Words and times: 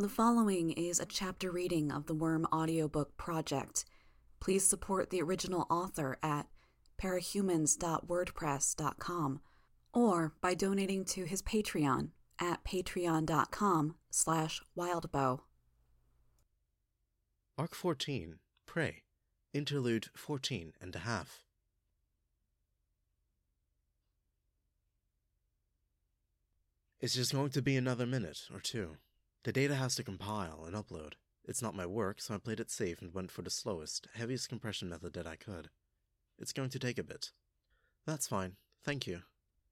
The 0.00 0.08
following 0.08 0.70
is 0.70 1.00
a 1.00 1.06
chapter 1.06 1.50
reading 1.50 1.90
of 1.90 2.06
the 2.06 2.14
Worm 2.14 2.46
audiobook 2.52 3.16
project. 3.16 3.84
Please 4.38 4.64
support 4.64 5.10
the 5.10 5.20
original 5.20 5.66
author 5.68 6.20
at 6.22 6.46
parahumans.wordpress.com 7.02 9.40
or 9.92 10.34
by 10.40 10.54
donating 10.54 11.04
to 11.04 11.24
his 11.24 11.42
Patreon 11.42 12.10
at 12.40 12.62
patreon.com 12.62 13.96
slash 14.08 14.62
wildbow. 14.78 15.40
Arc 17.58 17.74
14, 17.74 18.36
Pray, 18.66 19.02
Interlude 19.52 20.10
14 20.14 20.74
and 20.80 20.94
a 20.94 21.00
half. 21.00 21.42
It's 27.00 27.14
just 27.14 27.32
going 27.32 27.50
to 27.50 27.62
be 27.62 27.76
another 27.76 28.06
minute 28.06 28.42
or 28.54 28.60
two. 28.60 28.96
The 29.48 29.52
data 29.52 29.76
has 29.76 29.94
to 29.94 30.02
compile 30.02 30.64
and 30.66 30.76
upload. 30.76 31.14
It's 31.42 31.62
not 31.62 31.74
my 31.74 31.86
work, 31.86 32.20
so 32.20 32.34
I 32.34 32.36
played 32.36 32.60
it 32.60 32.70
safe 32.70 33.00
and 33.00 33.14
went 33.14 33.30
for 33.30 33.40
the 33.40 33.48
slowest, 33.48 34.06
heaviest 34.12 34.50
compression 34.50 34.90
method 34.90 35.14
that 35.14 35.26
I 35.26 35.36
could. 35.36 35.70
It's 36.38 36.52
going 36.52 36.68
to 36.68 36.78
take 36.78 36.98
a 36.98 37.02
bit. 37.02 37.30
That's 38.04 38.26
fine, 38.26 38.56
thank 38.84 39.06
you. 39.06 39.22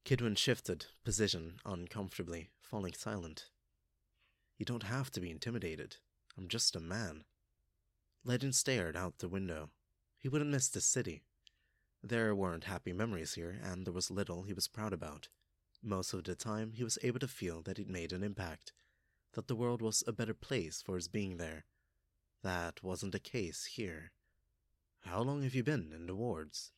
Kidwin 0.06 0.38
shifted 0.38 0.86
position 1.04 1.56
uncomfortably, 1.66 2.48
falling 2.58 2.94
silent. 2.94 3.50
You 4.56 4.64
don't 4.64 4.84
have 4.84 5.10
to 5.10 5.20
be 5.20 5.30
intimidated. 5.30 5.96
I'm 6.38 6.48
just 6.48 6.74
a 6.74 6.80
man. 6.80 7.24
Legend 8.24 8.54
stared 8.54 8.96
out 8.96 9.18
the 9.18 9.28
window. 9.28 9.68
He 10.16 10.30
wouldn't 10.30 10.52
miss 10.52 10.68
the 10.68 10.80
city. 10.80 11.20
There 12.02 12.34
weren't 12.34 12.64
happy 12.64 12.94
memories 12.94 13.34
here, 13.34 13.60
and 13.62 13.86
there 13.86 13.92
was 13.92 14.10
little 14.10 14.44
he 14.44 14.54
was 14.54 14.68
proud 14.68 14.94
about. 14.94 15.28
Most 15.82 16.14
of 16.14 16.24
the 16.24 16.34
time, 16.34 16.72
he 16.72 16.82
was 16.82 16.98
able 17.02 17.18
to 17.18 17.28
feel 17.28 17.60
that 17.64 17.76
he'd 17.76 17.90
made 17.90 18.14
an 18.14 18.24
impact, 18.24 18.72
that 19.36 19.48
the 19.48 19.54
world 19.54 19.82
was 19.82 20.02
a 20.06 20.12
better 20.12 20.32
place 20.32 20.82
for 20.82 20.94
his 20.94 21.08
being 21.08 21.36
there. 21.36 21.66
That 22.42 22.82
wasn't 22.82 23.12
the 23.12 23.20
case 23.20 23.66
here. 23.66 24.12
How 25.00 25.20
long 25.20 25.42
have 25.42 25.54
you 25.54 25.62
been 25.62 25.92
in 25.94 26.06
the 26.06 26.14
wards? 26.14 26.72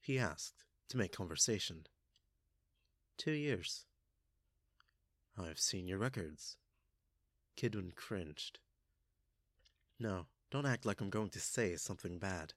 He 0.00 0.18
asked, 0.18 0.64
to 0.88 0.96
make 0.96 1.12
conversation. 1.12 1.86
Two 3.16 3.30
years. 3.30 3.84
I've 5.38 5.60
seen 5.60 5.86
your 5.86 5.98
records. 5.98 6.56
Kidwin 7.56 7.94
cringed. 7.94 8.58
No, 10.00 10.26
don't 10.50 10.66
act 10.66 10.84
like 10.84 11.00
I'm 11.00 11.08
going 11.08 11.30
to 11.30 11.40
say 11.40 11.76
something 11.76 12.18
bad. 12.18 12.54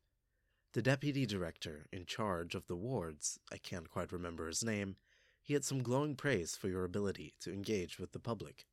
The 0.74 0.82
deputy 0.82 1.28
director 1.28 1.86
in 1.94 2.08
charge 2.08 2.56
of 2.56 2.66
the 2.66 2.76
wards, 2.76 3.40
I 3.52 3.58
can't 3.58 3.92
quite 3.92 4.12
remember 4.12 4.48
his 4.48 4.64
name, 4.64 4.96
he 5.44 5.54
had 5.54 5.64
some 5.64 5.84
glowing 5.84 6.16
praise 6.16 6.56
for 6.56 6.68
your 6.68 6.84
ability 6.84 7.36
to 7.42 7.54
engage 7.54 8.00
with 8.00 8.12
the 8.12 8.20
public. 8.20 8.66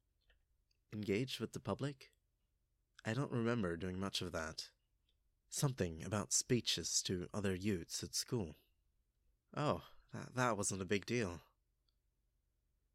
Engage 0.92 1.38
with 1.40 1.52
the 1.52 1.60
public? 1.60 2.10
I 3.04 3.14
don't 3.14 3.30
remember 3.30 3.76
doing 3.76 3.98
much 3.98 4.20
of 4.20 4.32
that. 4.32 4.68
Something 5.48 6.02
about 6.04 6.32
speeches 6.32 7.02
to 7.06 7.28
other 7.32 7.54
youths 7.54 8.02
at 8.02 8.14
school. 8.14 8.56
Oh, 9.56 9.82
that, 10.12 10.34
that 10.34 10.56
wasn't 10.56 10.82
a 10.82 10.86
big 10.86 11.06
deal. 11.06 11.40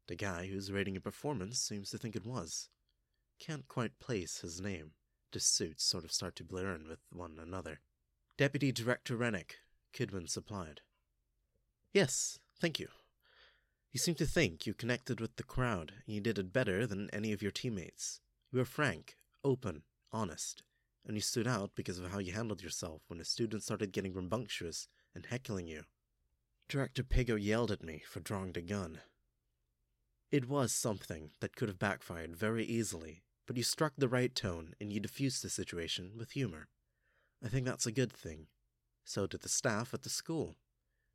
The 0.08 0.14
guy 0.14 0.46
who's 0.46 0.70
rating 0.70 0.94
your 0.94 1.00
performance 1.00 1.58
seems 1.58 1.90
to 1.90 1.98
think 1.98 2.14
it 2.14 2.26
was. 2.26 2.68
Can't 3.38 3.66
quite 3.66 3.98
place 3.98 4.40
his 4.40 4.60
name. 4.60 4.92
The 5.32 5.40
suits 5.40 5.84
sort 5.84 6.04
of 6.04 6.12
start 6.12 6.36
to 6.36 6.44
blur 6.44 6.74
in 6.74 6.88
with 6.88 7.00
one 7.10 7.38
another. 7.42 7.80
Deputy 8.38 8.72
Director 8.72 9.16
Renick, 9.16 9.56
Kidwin 9.92 10.28
supplied. 10.28 10.82
Yes, 11.92 12.38
thank 12.60 12.78
you. 12.78 12.88
You 13.96 13.98
seem 13.98 14.16
to 14.16 14.26
think 14.26 14.66
you 14.66 14.74
connected 14.74 15.22
with 15.22 15.36
the 15.36 15.42
crowd, 15.42 15.94
and 16.04 16.14
you 16.14 16.20
did 16.20 16.38
it 16.38 16.52
better 16.52 16.86
than 16.86 17.08
any 17.14 17.32
of 17.32 17.40
your 17.40 17.50
teammates. 17.50 18.20
You 18.52 18.58
were 18.58 18.66
frank, 18.66 19.16
open, 19.42 19.84
honest, 20.12 20.62
and 21.06 21.16
you 21.16 21.22
stood 21.22 21.46
out 21.46 21.70
because 21.74 21.98
of 21.98 22.10
how 22.10 22.18
you 22.18 22.34
handled 22.34 22.62
yourself 22.62 23.00
when 23.06 23.18
the 23.18 23.24
students 23.24 23.64
started 23.64 23.92
getting 23.92 24.12
rambunctious 24.12 24.86
and 25.14 25.24
heckling 25.24 25.66
you. 25.66 25.84
Director 26.68 27.02
Piggot 27.02 27.42
yelled 27.42 27.70
at 27.70 27.82
me 27.82 28.02
for 28.06 28.20
drawing 28.20 28.52
the 28.52 28.60
gun. 28.60 28.98
It 30.30 30.46
was 30.46 30.72
something 30.72 31.30
that 31.40 31.56
could 31.56 31.68
have 31.68 31.78
backfired 31.78 32.36
very 32.36 32.66
easily, 32.66 33.22
but 33.46 33.56
you 33.56 33.62
struck 33.62 33.94
the 33.96 34.10
right 34.10 34.34
tone 34.34 34.74
and 34.78 34.92
you 34.92 35.00
diffused 35.00 35.42
the 35.42 35.48
situation 35.48 36.10
with 36.18 36.32
humor. 36.32 36.68
I 37.42 37.48
think 37.48 37.64
that's 37.64 37.86
a 37.86 37.92
good 37.92 38.12
thing. 38.12 38.48
So 39.06 39.26
did 39.26 39.40
the 39.40 39.48
staff 39.48 39.94
at 39.94 40.02
the 40.02 40.10
school. 40.10 40.56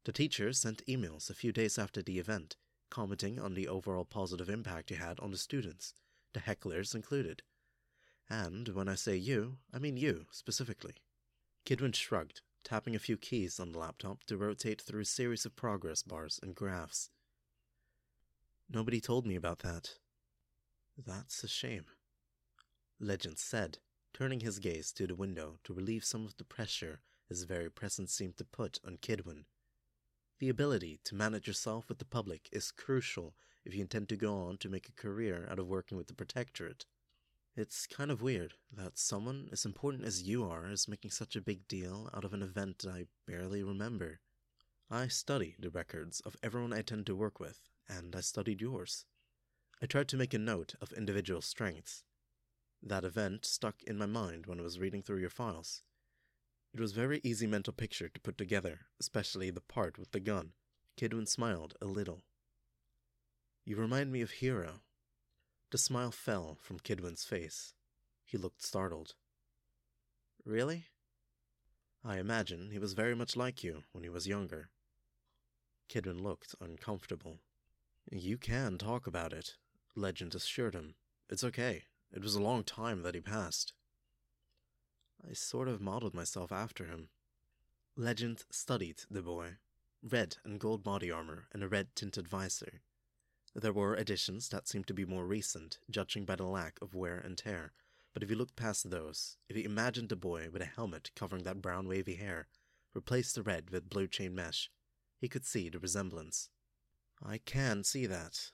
The 0.03 0.12
teachers 0.12 0.58
sent 0.58 0.84
emails 0.88 1.30
a 1.30 1.36
few 1.36 1.52
days 1.52 1.78
after 1.78 2.02
the 2.02 2.18
event, 2.18 2.58
commenting 2.91 3.40
on 3.40 3.56
the 3.56 3.68
overall 3.68 4.06
positive 4.06 4.50
impact 4.50 4.91
you 4.91 4.97
had 4.97 5.19
on 5.19 5.31
the 5.31 5.38
students, 5.38 5.96
the 6.34 6.41
hecklers 6.41 6.94
included. 6.94 7.41
And 8.29 8.68
when 8.69 8.88
I 8.88 8.96
say 8.96 9.16
you, 9.16 9.57
I 9.74 9.79
mean 9.79 9.97
you 9.97 10.28
specifically. 10.29 10.94
Kidwin 11.66 11.96
shrugged, 11.96 12.41
tapping 12.63 12.96
a 12.96 13.00
few 13.00 13.18
keys 13.18 13.59
on 13.59 13.72
the 13.72 13.80
laptop 13.80 14.24
to 14.25 14.38
rotate 14.38 14.81
through 14.81 15.01
a 15.01 15.06
series 15.06 15.46
of 15.46 15.56
progress 15.56 16.03
bars 16.03 16.40
and 16.44 16.53
graphs. 16.53 17.09
Nobody 18.69 19.01
told 19.01 19.25
me 19.25 19.35
about 19.35 19.59
that. 19.59 19.96
That's 20.97 21.44
a 21.44 21.47
shame. 21.47 21.85
Legend 23.00 23.40
said, 23.40 23.80
turning 24.13 24.41
his 24.41 24.59
gaze 24.59 24.91
to 24.94 25.07
the 25.07 25.16
window 25.16 25.57
to 25.63 25.74
relieve 25.74 26.06
some 26.06 26.25
of 26.25 26.38
the 26.38 26.44
pressure 26.44 27.00
his 27.28 27.44
very 27.44 27.72
presence 27.72 28.13
seemed 28.13 28.35
to 28.38 28.44
put 28.44 28.80
on 28.85 28.97
Kidwin 28.97 29.46
the 30.41 30.50
ability 30.50 31.00
to 31.03 31.13
manage 31.13 31.46
yourself 31.46 31.88
with 31.88 32.00
the 32.00 32.03
public 32.03 32.50
is 32.52 32.72
crucial 32.72 33.35
if 33.63 33.75
you 33.75 33.81
intend 33.81 34.09
to 34.09 34.16
go 34.16 34.34
on 34.34 34.57
to 34.57 34.69
make 34.69 34.90
a 34.90 35.02
career 35.02 35.47
out 35.52 35.59
of 35.59 35.68
working 35.68 36.00
with 36.00 36.07
the 36.07 36.16
Protectorate. 36.16 36.88
It's 37.56 37.85
kind 37.85 38.09
of 38.09 38.24
weird 38.24 38.56
that 38.75 38.97
someone 38.97 39.50
as 39.51 39.66
important 39.66 40.03
as 40.03 40.24
you 40.24 40.44
are 40.44 40.68
is 40.68 40.88
making 40.88 41.12
such 41.12 41.35
a 41.35 41.41
big 41.41 41.68
deal 41.68 42.09
out 42.12 42.25
of 42.25 42.34
an 42.34 42.41
event 42.41 42.84
I 42.91 43.06
barely 43.28 43.62
remember. 43.62 44.19
I 44.90 45.09
study 45.09 45.56
the 45.59 45.69
records 45.69 46.22
of 46.22 46.35
everyone 46.41 46.74
I 46.74 46.81
tend 46.81 47.06
to 47.06 47.16
work 47.16 47.40
with, 47.40 47.59
and 47.88 48.16
I 48.16 48.22
studied 48.22 48.62
yours. 48.62 49.06
I 49.80 49.85
tried 49.85 50.07
to 50.07 50.18
make 50.18 50.34
a 50.34 50.40
note 50.40 50.74
of 50.81 50.91
individual 50.94 51.44
strengths. 51.44 52.03
That 52.81 53.06
event 53.06 53.46
stuck 53.46 53.84
in 53.84 53.96
my 53.96 54.07
mind 54.07 54.47
when 54.47 54.59
I 54.59 54.63
was 54.63 54.80
reading 54.80 55.03
through 55.03 55.19
your 55.19 55.30
files. 55.30 55.84
It 56.74 56.80
was 56.80 56.94
very 56.94 57.20
easy 57.24 57.48
mental 57.48 57.74
picture 57.74 58.08
to 58.08 58.22
put 58.22 58.38
together, 58.38 58.82
especially 59.00 59.52
the 59.52 59.62
part 59.62 59.98
with 59.98 60.12
the 60.12 60.20
gun. 60.22 60.54
Kidwin 60.98 61.28
smiled 61.28 61.76
a 61.82 61.86
little. 61.86 62.24
You 63.66 63.76
remind 63.76 64.12
me 64.12 64.22
of 64.22 64.32
Hero. 64.32 64.81
The 65.72 65.78
smile 65.78 66.12
fell 66.12 66.58
from 66.62 66.80
Kidwin's 66.80 67.24
face. 67.24 67.74
He 68.26 68.38
looked 68.38 68.64
startled. 68.64 69.16
Really? 70.46 70.86
I 72.04 72.18
imagine 72.18 72.72
he 72.72 72.80
was 72.80 72.94
very 72.94 73.16
much 73.16 73.36
like 73.36 73.64
you 73.64 73.84
when 73.92 74.04
he 74.04 74.10
was 74.10 74.28
younger. 74.28 74.70
Kidwin 75.90 76.22
looked 76.22 76.56
uncomfortable. 76.62 77.40
You 78.10 78.38
can 78.38 78.78
talk 78.78 79.08
about 79.08 79.34
it, 79.34 79.58
Legend 79.96 80.34
assured 80.34 80.74
him. 80.74 80.96
It's 81.30 81.44
okay. 81.44 81.84
It 82.14 82.24
was 82.24 82.36
a 82.36 82.42
long 82.42 82.64
time 82.64 83.04
that 83.04 83.16
he 83.16 83.22
passed. 83.22 83.74
I 85.30 85.34
sort 85.34 85.68
of 85.68 85.82
modeled 85.82 86.14
myself 86.14 86.52
after 86.52 86.86
him. 86.86 87.09
Legend 87.96 88.44
studied 88.50 89.04
the 89.09 89.22
boy. 89.22 89.58
Red 90.02 90.38
and 90.44 90.59
gold 90.59 90.84
body 90.84 91.12
armor 91.12 91.48
and 91.54 91.64
a 91.64 91.68
red 91.68 91.96
tinted 91.96 92.28
visor. 92.28 92.82
There 93.54 93.74
were 93.74 93.96
additions 93.96 94.50
that 94.50 94.68
seemed 94.68 94.88
to 94.88 94.94
be 94.94 95.06
more 95.06 95.26
recent, 95.26 95.80
judging 95.90 96.26
by 96.26 96.38
the 96.38 96.46
lack 96.46 96.81
of 96.81 96.96
wear 96.96 97.18
and 97.18 97.38
tear, 97.38 97.74
but 98.14 98.24
if 98.24 98.30
you 98.30 98.36
looked 98.36 98.56
past 98.56 98.90
those, 98.90 99.38
if 99.48 99.56
you 99.56 99.64
imagined 99.64 100.10
the 100.10 100.16
boy 100.16 100.50
with 100.50 100.62
a 100.62 100.66
helmet 100.66 101.12
covering 101.16 101.44
that 101.44 101.62
brown 101.62 101.88
wavy 101.88 102.16
hair, 102.16 102.48
replaced 102.94 103.36
the 103.36 103.44
red 103.44 103.70
with 103.70 103.90
blue 103.90 104.08
chain 104.08 104.34
mesh, 104.34 104.70
he 105.18 105.30
could 105.30 105.46
see 105.46 105.70
the 105.70 105.80
resemblance. 105.80 106.50
I 107.24 107.38
can 107.38 107.84
see 107.84 108.06
that. 108.08 108.52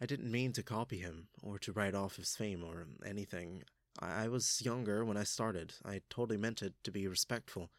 I 0.00 0.06
didn't 0.06 0.30
mean 0.30 0.52
to 0.54 0.62
copy 0.62 0.98
him, 0.98 1.28
or 1.42 1.58
to 1.58 1.72
write 1.72 1.94
off 1.94 2.16
his 2.16 2.34
fame 2.34 2.64
or 2.64 2.86
anything. 3.04 3.64
I, 4.00 4.28
was 4.28 4.62
younger 4.62 5.04
when 5.04 5.18
I 5.18 5.24
started. 5.24 5.74
I 5.84 6.00
totally 6.08 6.38
meant 6.38 6.62
it 6.62 6.72
to 6.84 6.90
be 6.90 7.06
respectful. 7.06 7.70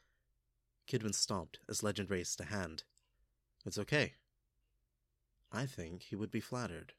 Kidwin 0.88 1.16
stopped 1.16 1.60
as 1.68 1.82
Legend 1.82 2.12
raised 2.12 2.40
a 2.40 2.46
hand. 2.46 2.84
It's 3.66 3.78
okay. 3.80 4.14
I 5.52 5.66
think 5.66 6.04
he 6.04 6.16
would 6.16 6.32
be 6.32 6.40
flattered. 6.40 6.94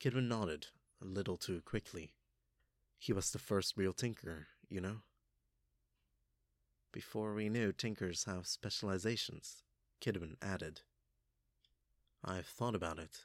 Kidwin 0.00 0.28
nodded, 0.28 0.68
a 1.02 1.04
little 1.04 1.36
too 1.36 1.60
quickly. 1.60 2.14
He 2.98 3.12
was 3.12 3.30
the 3.30 3.38
first 3.38 3.76
real 3.76 3.92
tinker, 3.92 4.48
you 4.68 4.80
know? 4.80 4.98
Before 6.92 7.34
we 7.34 7.50
knew 7.50 7.72
tinkers 7.72 8.24
have 8.24 8.46
specializations, 8.46 9.62
Kidwin 10.00 10.36
added. 10.40 10.80
I've 12.24 12.46
thought 12.46 12.74
about 12.74 12.98
it. 12.98 13.24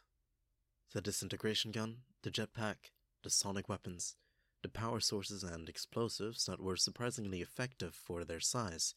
The 0.94 1.02
disintegration 1.02 1.72
gun, 1.72 2.00
the 2.24 2.32
jetpack, 2.32 2.92
the 3.24 3.30
sonic 3.30 3.70
weapons, 3.70 4.18
the 4.62 4.70
power 4.70 5.00
sources 5.00 5.44
and 5.44 5.68
explosives 5.68 6.46
that 6.46 6.62
were 6.62 6.76
surprisingly 6.76 7.42
effective 7.42 7.96
for 7.96 8.24
their 8.24 8.40
size. 8.40 8.96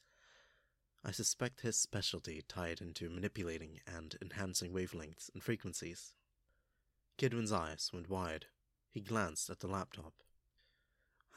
I 1.05 1.11
suspect 1.11 1.61
his 1.61 1.76
specialty 1.76 2.43
tied 2.49 2.81
into 2.81 3.11
manipulating 3.11 3.81
and 3.87 4.16
enhancing 4.22 4.72
wavelengths 4.72 5.31
and 5.32 5.43
frequencies. 5.43 6.14
Kidwin's 7.19 7.52
eyes 7.52 7.90
went 7.93 8.08
wide. 8.08 8.46
He 8.90 9.00
glanced 9.00 9.50
at 9.50 9.61
the 9.61 9.66
laptop. 9.66 10.14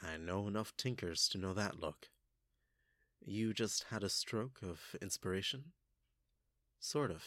I 0.02 0.16
know 0.16 0.46
enough 0.46 0.76
tinkers 0.76 1.28
to 1.30 1.38
know 1.38 1.52
that 1.54 1.80
look. 1.80 2.08
You 3.20 3.52
just 3.52 3.84
had 3.90 4.02
a 4.02 4.08
stroke 4.08 4.60
of 4.62 4.96
inspiration? 5.02 5.72
Sort 6.80 7.10
of. 7.10 7.24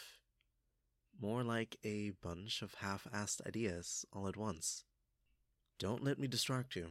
More 1.19 1.43
like 1.43 1.75
a 1.83 2.11
bunch 2.21 2.61
of 2.61 2.75
half 2.75 3.07
assed 3.13 3.45
ideas 3.45 4.05
all 4.13 4.27
at 4.27 4.37
once. 4.37 4.83
Don't 5.81 6.03
let 6.03 6.19
me 6.19 6.27
distract 6.27 6.75
you. 6.75 6.89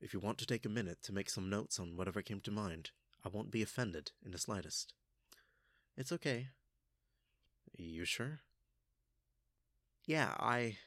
If 0.00 0.12
you 0.12 0.18
want 0.18 0.38
to 0.38 0.46
take 0.46 0.66
a 0.66 0.68
minute 0.68 0.98
to 1.04 1.12
make 1.12 1.30
some 1.30 1.48
notes 1.48 1.78
on 1.78 1.96
whatever 1.96 2.22
came 2.22 2.40
to 2.40 2.50
mind, 2.50 2.90
I 3.24 3.28
won't 3.28 3.52
be 3.52 3.62
offended 3.62 4.10
in 4.24 4.32
the 4.32 4.38
slightest. 4.38 4.94
It's 5.96 6.10
okay. 6.10 6.48
You 7.78 8.04
sure? 8.04 8.40
Yeah, 10.06 10.34
I. 10.40 10.78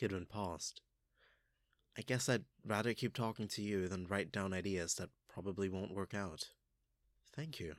Kidwin 0.00 0.28
paused. 0.28 0.80
I 1.98 2.02
guess 2.02 2.28
I'd 2.28 2.44
rather 2.64 2.94
keep 2.94 3.12
talking 3.12 3.48
to 3.48 3.62
you 3.62 3.88
than 3.88 4.06
write 4.06 4.30
down 4.30 4.52
ideas 4.52 4.94
that 4.94 5.10
probably 5.28 5.68
won't 5.68 5.92
work 5.92 6.14
out. 6.14 6.50
Thank 7.34 7.58
you. 7.58 7.74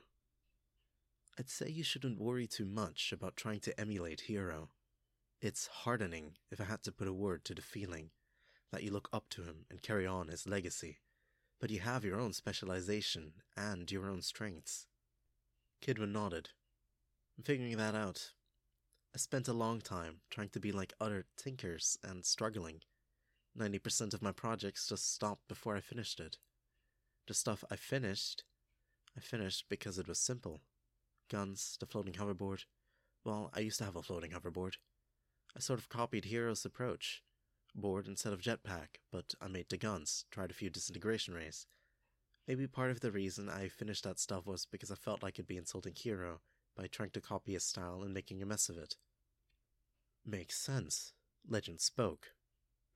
I'd 1.38 1.48
say 1.48 1.70
you 1.70 1.82
shouldn't 1.82 2.20
worry 2.20 2.46
too 2.46 2.66
much 2.66 3.10
about 3.10 3.36
trying 3.36 3.60
to 3.60 3.80
emulate 3.80 4.20
Hero. 4.20 4.68
It's 5.40 5.66
hardening, 5.68 6.32
if 6.50 6.60
I 6.60 6.64
had 6.64 6.82
to 6.82 6.92
put 6.92 7.08
a 7.08 7.12
word 7.14 7.46
to 7.46 7.54
the 7.54 7.62
feeling, 7.62 8.10
that 8.72 8.82
you 8.82 8.90
look 8.90 9.08
up 9.12 9.28
to 9.30 9.42
him 9.42 9.66
and 9.70 9.82
carry 9.82 10.06
on 10.06 10.28
his 10.28 10.46
legacy, 10.46 10.98
but 11.60 11.70
you 11.70 11.80
have 11.80 12.04
your 12.04 12.20
own 12.20 12.32
specialization 12.32 13.32
and 13.56 13.90
your 13.90 14.08
own 14.08 14.22
strengths. 14.22 14.86
Kidwin 15.82 16.12
nodded. 16.12 16.50
I'm 17.36 17.44
figuring 17.44 17.76
that 17.76 17.94
out. 17.94 18.32
I 19.14 19.18
spent 19.18 19.48
a 19.48 19.52
long 19.52 19.80
time 19.80 20.20
trying 20.30 20.50
to 20.50 20.60
be 20.60 20.72
like 20.72 20.92
other 21.00 21.24
tinkers 21.36 21.98
and 22.02 22.24
struggling. 22.24 22.80
90% 23.58 24.14
of 24.14 24.22
my 24.22 24.32
projects 24.32 24.88
just 24.88 25.12
stopped 25.14 25.48
before 25.48 25.76
I 25.76 25.80
finished 25.80 26.20
it. 26.20 26.36
The 27.26 27.34
stuff 27.34 27.64
I 27.70 27.76
finished, 27.76 28.44
I 29.16 29.20
finished 29.20 29.64
because 29.68 29.98
it 29.98 30.08
was 30.08 30.18
simple. 30.18 30.60
Guns, 31.30 31.76
the 31.80 31.86
floating 31.86 32.14
hoverboard. 32.14 32.64
Well, 33.24 33.50
I 33.54 33.60
used 33.60 33.78
to 33.78 33.84
have 33.84 33.96
a 33.96 34.02
floating 34.02 34.30
hoverboard. 34.30 34.74
I 35.56 35.60
sort 35.60 35.78
of 35.78 35.88
copied 35.88 36.26
Hero's 36.26 36.64
approach. 36.64 37.22
Board 37.74 38.06
instead 38.06 38.32
of 38.32 38.40
jetpack, 38.40 39.00
but 39.12 39.34
I 39.40 39.48
made 39.48 39.68
the 39.68 39.76
guns, 39.76 40.24
tried 40.30 40.50
a 40.50 40.54
few 40.54 40.70
disintegration 40.70 41.34
rays. 41.34 41.66
Maybe 42.46 42.66
part 42.66 42.90
of 42.90 43.00
the 43.00 43.12
reason 43.12 43.48
I 43.48 43.68
finished 43.68 44.04
that 44.04 44.18
stuff 44.18 44.46
was 44.46 44.66
because 44.66 44.90
I 44.90 44.94
felt 44.94 45.22
like 45.22 45.34
it'd 45.34 45.46
be 45.46 45.56
insulting 45.56 45.94
Hero 45.94 46.40
by 46.76 46.86
trying 46.86 47.10
to 47.10 47.20
copy 47.20 47.52
his 47.52 47.64
style 47.64 48.02
and 48.02 48.14
making 48.14 48.42
a 48.42 48.46
mess 48.46 48.68
of 48.68 48.78
it. 48.78 48.96
Makes 50.24 50.58
sense. 50.58 51.12
Legend 51.46 51.80
spoke. 51.80 52.28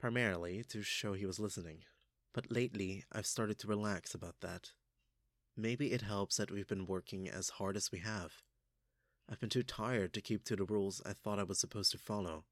Primarily 0.01 0.65
to 0.71 0.83
show 0.83 1.13
he 1.13 1.27
was 1.27 1.39
listening. 1.39 1.85
But 2.33 2.51
lately, 2.51 3.05
I've 3.13 3.27
started 3.27 3.59
to 3.59 3.69
relax 3.69 4.15
about 4.15 4.37
that. 4.41 4.73
Maybe 5.57 5.93
it 5.93 6.03
helps 6.03 6.39
that 6.39 6.51
we've 6.51 6.69
been 6.69 6.87
working 6.87 7.29
as 7.29 7.51
hard 7.51 7.77
as 7.77 7.93
we 7.93 7.99
have. 7.99 8.43
I've 9.29 9.41
been 9.41 9.51
too 9.51 9.63
tired 9.63 10.15
to 10.15 10.21
keep 10.21 10.45
to 10.45 10.57
the 10.57 10.65
rules 10.65 11.03
I 11.05 11.13
thought 11.13 11.39
I 11.39 11.45
was 11.45 11.59
supposed 11.59 11.93
to 11.93 11.99
follow. 11.99 12.45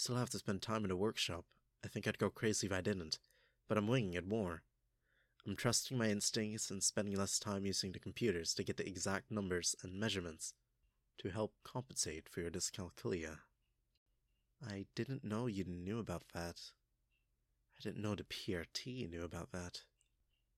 Still 0.00 0.16
have 0.16 0.30
to 0.30 0.38
spend 0.38 0.62
time 0.62 0.86
in 0.86 0.90
a 0.90 0.96
workshop. 0.96 1.44
I 1.84 1.88
think 1.88 2.08
I'd 2.08 2.16
go 2.16 2.30
crazy 2.30 2.66
if 2.66 2.72
I 2.72 2.80
didn't, 2.80 3.18
but 3.68 3.76
I'm 3.76 3.86
winging 3.86 4.14
it 4.14 4.26
more. 4.26 4.62
I'm 5.46 5.54
trusting 5.54 5.98
my 5.98 6.08
instincts 6.08 6.70
and 6.70 6.82
spending 6.82 7.16
less 7.16 7.38
time 7.38 7.66
using 7.66 7.92
the 7.92 7.98
computers 7.98 8.54
to 8.54 8.64
get 8.64 8.78
the 8.78 8.88
exact 8.88 9.30
numbers 9.30 9.76
and 9.82 10.00
measurements 10.00 10.54
to 11.18 11.28
help 11.28 11.52
compensate 11.64 12.30
for 12.30 12.40
your 12.40 12.50
dyscalculia. 12.50 13.40
I 14.66 14.86
didn't 14.94 15.22
know 15.22 15.46
you 15.46 15.64
knew 15.64 15.98
about 15.98 16.22
that. 16.32 16.62
I 17.78 17.82
didn't 17.82 18.00
know 18.00 18.14
the 18.14 18.24
PRT 18.24 19.10
knew 19.10 19.22
about 19.22 19.52
that. 19.52 19.82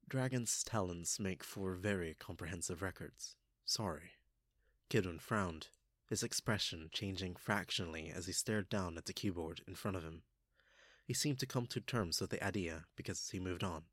Dragon's 0.09 0.63
talents 0.63 1.19
make 1.19 1.43
for 1.43 1.75
very 1.75 2.15
comprehensive 2.17 2.81
records. 2.81 3.35
Sorry. 3.65 4.13
Kidwin 4.89 5.21
frowned, 5.21 5.67
his 6.13 6.23
expression 6.23 6.91
changing 6.93 7.35
fractionally 7.35 8.13
as 8.15 8.27
he 8.27 8.35
stared 8.35 8.69
down 8.69 8.99
at 8.99 9.07
the 9.07 9.15
keyboard 9.15 9.63
in 9.67 9.75
front 9.75 9.97
of 9.97 10.03
him. 10.03 10.21
He 11.07 11.15
seemed 11.15 11.39
to 11.39 11.47
come 11.47 11.65
to 11.69 11.81
terms 11.81 12.21
with 12.21 12.29
the 12.29 12.45
idea 12.45 12.85
because 12.97 13.31
he 13.31 13.41
moved 13.41 13.65
on. 13.65 13.85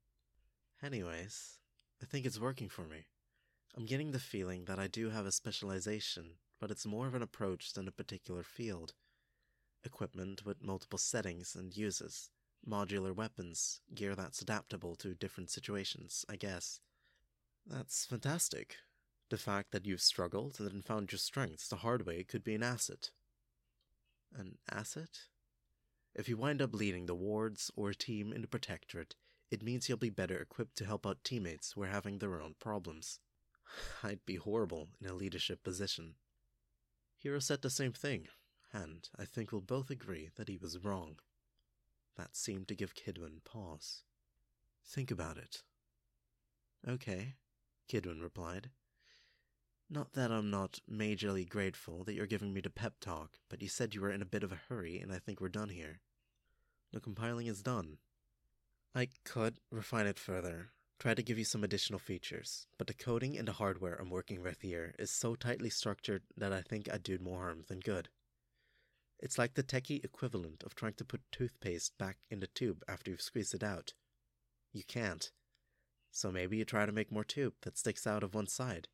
Anyways, 0.84 1.60
I 2.04 2.06
think 2.06 2.26
it's 2.26 2.38
working 2.38 2.68
for 2.68 2.82
me. 2.82 3.06
I'm 3.74 3.86
getting 3.86 4.12
the 4.12 4.20
feeling 4.20 4.66
that 4.66 4.78
I 4.78 4.88
do 4.88 5.12
have 5.12 5.26
a 5.26 5.32
specialization, 5.32 6.32
but 6.60 6.70
it's 6.72 6.86
more 6.86 7.08
of 7.08 7.16
an 7.16 7.22
approach 7.22 7.72
than 7.72 7.88
a 7.88 7.92
particular 7.92 8.44
field. 8.44 8.96
Equipment 9.86 10.44
with 10.44 10.62
multiple 10.62 11.00
settings 11.00 11.56
and 11.56 11.78
uses, 11.78 12.32
modular 12.68 13.16
weapons, 13.16 13.80
gear 13.96 14.14
that's 14.14 14.42
adaptable 14.42 14.98
to 14.98 15.14
different 15.14 15.52
situations, 15.52 16.26
I 16.28 16.36
guess. 16.36 16.82
That's 17.66 18.06
fantastic. 18.06 18.76
The 19.30 19.38
fact 19.38 19.72
that 19.72 19.86
you've 19.86 20.02
struggled 20.02 20.60
and 20.60 20.84
found 20.84 21.12
your 21.12 21.20
strengths 21.20 21.68
the 21.68 21.78
hard 21.78 22.06
way 22.06 22.24
could 22.24 22.44
be 22.44 22.56
an 22.56 22.64
asset. 22.64 23.12
An 24.36 24.58
asset? 24.70 25.28
If 26.16 26.28
you 26.28 26.36
wind 26.36 26.62
up 26.62 26.74
leading 26.74 27.06
the 27.06 27.16
wards 27.16 27.70
or 27.76 27.92
a 27.92 27.96
team 27.96 28.34
in 28.34 28.42
the 28.42 28.48
Protectorate, 28.48 29.16
it 29.52 29.64
means 29.64 29.88
you'll 29.88 29.98
be 29.98 30.10
better 30.10 30.38
equipped 30.38 30.76
to 30.78 30.86
help 30.86 31.06
out 31.06 31.24
teammates 31.24 31.72
who 31.72 31.84
are 31.84 31.88
having 31.88 32.18
their 32.18 32.42
own 32.42 32.56
problems. 32.60 33.20
I'd 34.04 34.26
be 34.26 34.36
horrible 34.36 34.90
in 35.00 35.08
a 35.08 35.14
leadership 35.14 35.64
position. 35.64 36.16
Hero 37.18 37.40
said 37.40 37.62
the 37.62 37.70
same 37.70 37.94
thing, 37.94 38.28
and 38.74 39.08
I 39.18 39.26
think 39.26 39.52
we'll 39.52 39.62
both 39.62 39.90
agree 39.90 40.30
that 40.36 40.50
he 40.50 40.58
was 40.58 40.84
wrong. 40.84 41.20
That 42.18 42.36
seemed 42.36 42.68
to 42.70 42.76
give 42.76 42.96
Kidwin 42.96 43.44
pause. 43.46 44.04
Think 44.86 45.12
about 45.12 45.38
it. 45.38 45.64
Okay, 46.88 47.36
Kidwin 47.88 48.22
replied. 48.22 48.72
Not 49.92 50.14
that 50.14 50.32
I'm 50.32 50.52
not 50.52 50.82
majorly 50.90 51.50
grateful 51.50 52.04
that 52.04 52.14
you're 52.14 52.28
giving 52.28 52.54
me 52.54 52.62
the 52.62 52.70
pep 52.70 53.00
talk, 53.00 53.40
but 53.50 53.64
you 53.64 53.68
said 53.68 53.96
you 53.96 54.02
were 54.02 54.12
in 54.12 54.22
a 54.22 54.26
bit 54.26 54.44
of 54.44 54.52
a 54.52 54.62
hurry, 54.70 55.00
and 55.00 55.12
I 55.12 55.18
think 55.18 55.42
we're 55.42 55.50
done 55.50 55.70
here. 55.70 56.02
The 56.94 57.00
compiling 57.00 57.48
is 57.48 57.64
done. 57.64 57.98
I 58.94 59.10
could 59.24 59.58
refine 59.72 60.06
it 60.06 60.20
further, 60.20 60.70
try 61.00 61.16
to 61.16 61.24
give 61.24 61.40
you 61.40 61.44
some 61.44 61.64
additional 61.64 62.00
features, 62.00 62.68
but 62.78 62.86
the 62.86 62.94
coding 62.94 63.36
and 63.36 63.48
the 63.48 63.54
hardware 63.54 63.96
I'm 63.96 64.12
working 64.12 64.44
with 64.44 64.62
here 64.62 64.94
is 65.00 65.10
so 65.10 65.34
tightly 65.34 65.72
structured 65.72 66.22
that 66.38 66.54
I 66.54 66.62
think 66.62 66.88
I'd 66.88 67.02
do 67.02 67.18
more 67.18 67.40
harm 67.40 67.64
than 67.68 67.80
good. 67.80 68.10
It's 69.20 69.40
like 69.40 69.56
the 69.56 69.64
techie 69.64 70.04
equivalent 70.06 70.62
of 70.64 70.76
trying 70.76 70.94
to 70.94 71.06
put 71.06 71.22
toothpaste 71.32 71.98
back 71.98 72.18
in 72.30 72.42
the 72.42 72.48
tube 72.48 72.84
after 72.88 73.10
you've 73.10 73.22
squeezed 73.22 73.56
it 73.56 73.64
out. 73.64 73.94
You 74.72 74.84
can't. 74.84 75.32
So 76.12 76.32
maybe 76.32 76.58
you 76.58 76.66
try 76.66 76.86
to 76.86 76.92
make 76.92 77.12
more 77.12 77.24
tube 77.24 77.54
that 77.64 77.78
sticks 77.78 78.06
out 78.06 78.24
of 78.24 78.36
one 78.36 78.48
side, 78.48 78.88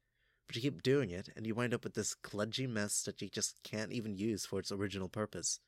but 0.48 0.56
you 0.56 0.62
keep 0.62 0.84
doing 0.84 1.10
it 1.10 1.30
and 1.36 1.46
you 1.46 1.56
wind 1.56 1.74
up 1.74 1.84
with 1.84 1.94
this 1.94 2.16
kludgy 2.16 2.68
mess 2.68 3.02
that 3.04 3.22
you 3.22 3.30
just 3.30 3.64
can't 3.64 3.92
even 3.92 4.16
use 4.16 4.46
for 4.46 4.60
its 4.60 4.72
original 4.72 5.10
purpose. 5.10 5.60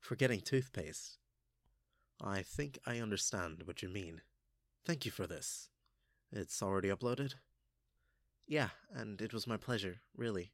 Forgetting 0.00 0.40
toothpaste. 0.40 1.18
I 2.20 2.42
think 2.42 2.78
I 2.86 2.98
understand 2.98 3.62
what 3.64 3.82
you 3.82 3.88
mean. 3.88 4.22
Thank 4.84 5.04
you 5.04 5.10
for 5.10 5.26
this. 5.26 5.68
It's 6.30 6.62
already 6.62 6.88
uploaded? 6.88 7.34
Yeah, 8.46 8.70
and 8.92 9.20
it 9.20 9.32
was 9.32 9.46
my 9.46 9.56
pleasure, 9.56 10.00
really. 10.16 10.52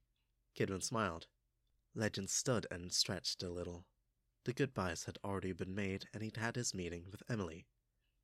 Kidwin 0.56 0.82
smiled. 0.82 1.26
Legend 1.94 2.30
stood 2.30 2.66
and 2.70 2.92
stretched 2.92 3.42
a 3.42 3.50
little. 3.50 3.86
The 4.44 4.52
goodbyes 4.52 5.04
had 5.04 5.18
already 5.24 5.52
been 5.52 5.74
made, 5.74 6.06
and 6.12 6.22
he'd 6.22 6.36
had 6.36 6.56
his 6.56 6.74
meeting 6.74 7.06
with 7.10 7.22
Emily. 7.28 7.66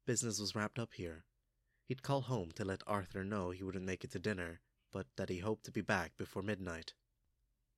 Business 0.07 0.38
was 0.38 0.55
wrapped 0.55 0.79
up 0.79 0.95
here. 0.95 1.25
He'd 1.87 2.03
call 2.03 2.23
home 2.23 2.50
to 2.53 2.64
let 2.64 2.83
Arthur 2.87 3.25
know 3.25 3.50
he 3.50 3.62
wouldn't 3.62 3.85
make 3.85 4.05
it 4.05 4.11
to 4.12 4.19
dinner, 4.19 4.61
but 4.95 5.09
that 5.17 5.29
he 5.29 5.41
hoped 5.41 5.65
to 5.65 5.73
be 5.73 5.81
back 5.81 6.17
before 6.17 6.41
midnight. 6.41 6.95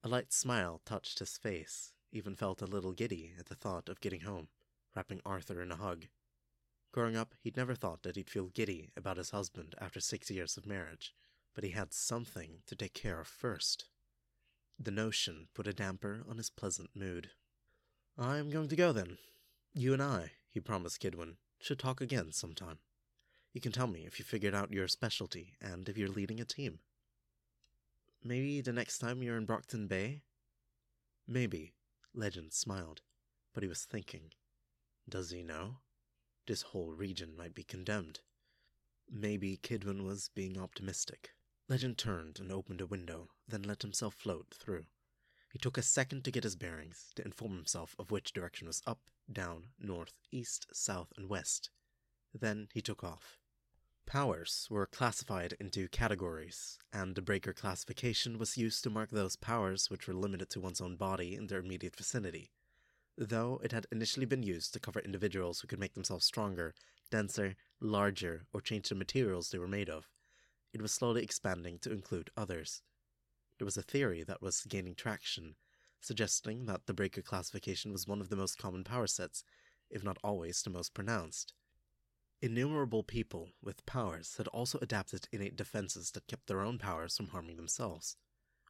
A 0.05 0.09
light 0.09 0.33
smile 0.35 0.83
touched 0.85 1.19
his 1.19 1.39
face, 1.39 1.95
even 2.13 2.37
felt 2.37 2.61
a 2.61 2.67
little 2.67 2.93
giddy 2.93 3.33
at 3.39 3.47
the 3.47 3.55
thought 3.55 3.89
of 3.89 4.01
getting 4.01 4.21
home 4.21 4.49
wrapping 4.95 5.21
Arthur 5.27 5.61
in 5.61 5.71
a 5.71 5.77
hug. 5.77 6.07
Growing 6.91 7.17
up, 7.17 7.35
he'd 7.43 7.57
never 7.57 7.75
thought 7.75 8.03
that 8.03 8.17
he'd 8.17 8.31
feel 8.31 8.49
giddy 8.49 8.91
about 8.97 9.19
his 9.19 9.31
husband 9.31 9.75
after 9.79 10.01
six 10.01 10.31
years 10.31 10.57
of 10.57 10.67
marriage, 10.67 11.15
but 11.55 11.65
he 11.65 11.71
had 11.71 11.93
something 11.93 12.63
to 12.67 12.75
take 12.75 12.95
care 12.95 13.21
of 13.21 13.27
first. 13.27 13.85
The 14.79 14.91
notion 14.91 15.49
put 15.55 15.67
a 15.67 15.75
damper 15.75 16.25
on 16.29 16.39
his 16.39 16.51
pleasant 16.51 16.91
mood. 16.95 17.31
I'm 18.19 18.51
going 18.51 18.69
to 18.69 18.77
go 18.77 18.93
then. 18.93 19.19
You 19.75 19.93
and 19.93 20.03
I, 20.03 20.33
he 20.49 20.61
promised 20.61 21.03
Kidwin, 21.03 21.37
should 21.61 21.79
talk 21.79 22.01
again 22.01 22.33
sometime. 22.33 22.79
You 23.53 23.61
can 23.61 23.73
tell 23.73 23.87
me 23.87 24.05
if 24.07 24.19
you 24.19 24.25
figured 24.25 24.55
out 24.55 24.73
your 24.73 24.89
specialty 24.89 25.55
and 25.61 25.89
if 25.89 25.99
you're 25.99 26.09
leading 26.09 26.41
a 26.41 26.45
team. 26.45 26.81
Maybe 28.26 28.61
the 28.61 28.73
next 28.73 28.99
time 28.99 29.23
you're 29.23 29.37
in 29.37 29.45
Brockton 29.45 29.87
Bay? 29.87 30.23
Maybe, 31.28 31.75
Legend 32.12 32.52
smiled, 32.52 33.02
but 33.54 33.62
he 33.62 33.68
was 33.68 33.85
thinking. 33.85 34.33
Does 35.09 35.30
he 35.30 35.45
know? 35.45 35.76
This 36.49 36.62
whole 36.62 36.90
region 36.92 37.37
might 37.37 37.54
be 37.54 37.62
condemned. 37.62 38.18
Maybe 39.09 39.56
Kidwin 39.56 40.04
was 40.04 40.28
being 40.35 40.59
optimistic. 40.59 41.35
Legend 41.68 41.99
turned 41.99 42.40
and 42.40 42.50
opened 42.50 42.80
a 42.80 42.87
window, 42.87 43.28
then 43.47 43.62
let 43.62 43.83
himself 43.83 44.14
float 44.14 44.52
through. 44.52 44.87
He 45.52 45.61
took 45.61 45.78
a 45.78 45.83
second 45.83 46.25
to 46.25 46.33
get 46.33 46.42
his 46.42 46.56
bearings, 46.56 47.12
to 47.14 47.25
inform 47.25 47.54
himself 47.54 47.95
of 47.97 48.11
which 48.11 48.33
direction 48.33 48.66
was 48.66 48.83
up, 48.88 49.02
down, 49.30 49.68
north, 49.78 50.14
east, 50.33 50.66
south, 50.73 51.12
and 51.16 51.28
west. 51.28 51.71
Then 52.35 52.66
he 52.75 52.83
took 52.83 53.04
off. 53.04 53.38
Powers 54.07 54.69
were 54.71 54.87
classified 54.87 55.57
into 55.59 55.89
categories, 55.89 56.79
and 56.93 57.17
the 57.17 57.21
breaker 57.21 57.53
classification 57.53 58.39
was 58.39 58.57
used 58.57 58.85
to 58.85 58.91
mark 58.91 59.11
those 59.11 59.35
powers 59.35 59.91
which 59.91 60.07
were 60.07 60.15
limited 60.15 60.49
to 60.51 60.61
one's 60.61 60.81
own 60.81 60.95
body 60.95 61.35
in 61.35 61.49
their 61.49 61.59
immediate 61.59 61.97
vicinity. 61.97 62.53
Though 63.19 63.61
it 63.65 63.73
had 63.73 63.89
initially 63.91 64.25
been 64.25 64.45
used 64.45 64.73
to 64.73 64.81
cover 64.81 65.01
individuals 65.01 65.61
who 65.61 65.67
could 65.67 65.81
make 65.81 65.95
themselves 65.95 66.25
stronger, 66.25 66.73
denser, 67.11 67.57
larger, 67.81 68.47
or 68.53 68.61
change 68.61 68.89
the 68.89 68.95
materials 68.95 69.51
they 69.51 69.59
were 69.59 69.67
made 69.67 69.91
of, 69.91 70.09
it 70.73 70.81
was 70.81 70.93
slowly 70.93 71.25
expanding 71.25 71.81
to 71.81 71.93
include 71.93 72.31
others. 72.37 72.83
There 73.59 73.65
was 73.65 73.77
a 73.77 73.83
theory 73.83 74.23
that 74.23 74.41
was 74.41 74.67
gaining 74.69 74.95
traction, 74.95 75.57
suggesting 76.01 76.67
that 76.67 76.87
the 76.87 76.95
breaker 76.95 77.23
classification 77.23 77.91
was 77.91 78.07
one 78.07 78.21
of 78.21 78.29
the 78.29 78.37
most 78.37 78.57
common 78.57 78.85
power 78.85 79.09
sets, 79.09 79.43
if 79.91 80.05
not 80.05 80.19
always 80.23 80.63
the 80.63 80.71
most 80.71 80.95
pronounced. 80.95 81.55
Innumerable 82.47 83.03
people 83.03 83.49
with 83.61 83.85
powers 83.87 84.37
had 84.37 84.47
also 84.47 84.79
adapted 84.81 85.26
innate 85.33 85.57
defenses 85.57 86.12
that 86.12 86.29
kept 86.29 86.47
their 86.47 86.61
own 86.61 86.79
powers 86.79 87.17
from 87.17 87.31
harming 87.31 87.57
themselves. 87.57 88.17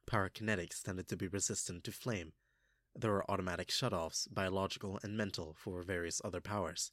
Pyrokinetics 0.09 0.81
tended 0.81 1.07
to 1.09 1.15
be 1.15 1.27
resistant 1.27 1.83
to 1.83 1.91
flame. 1.91 2.33
There 2.95 3.11
were 3.11 3.29
automatic 3.29 3.67
shutoffs, 3.67 4.27
biological 4.33 4.99
and 5.03 5.15
mental, 5.15 5.53
for 5.59 5.83
various 5.83 6.19
other 6.25 6.41
powers. 6.41 6.91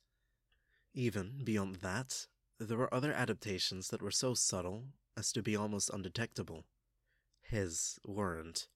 Even 0.93 1.43
beyond 1.43 1.77
that, 1.77 2.27
there 2.61 2.77
were 2.77 2.93
other 2.93 3.15
adaptations 3.15 3.89
that 3.89 4.03
were 4.03 4.11
so 4.11 4.35
subtle 4.35 4.89
as 5.17 5.33
to 5.33 5.43
be 5.43 5.57
almost 5.57 5.89
undetectable. 5.89 6.67
His 7.41 7.99
weren't. 8.07 8.69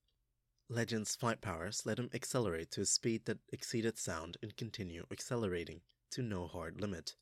Legend's 0.70 1.14
flight 1.14 1.42
powers 1.42 1.82
let 1.84 1.98
him 1.98 2.08
accelerate 2.14 2.70
to 2.70 2.80
a 2.80 2.86
speed 2.86 3.26
that 3.26 3.40
exceeded 3.52 3.98
sound 3.98 4.38
and 4.40 4.56
continue 4.56 5.04
accelerating 5.12 5.82
to 6.12 6.22
no 6.22 6.46
hard 6.46 6.80
limit. 6.80 7.14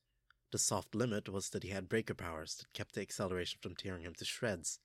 The 0.52 0.58
soft 0.58 0.94
limit 0.94 1.28
was 1.28 1.50
that 1.50 1.64
he 1.64 1.70
had 1.70 1.88
breaker 1.88 2.14
powers 2.14 2.54
that 2.56 2.72
kept 2.72 2.94
the 2.94 3.02
acceleration 3.02 3.58
from 3.60 3.74
tearing 3.74 4.02
him 4.02 4.14
to 4.14 4.24
shreds, 4.24 4.78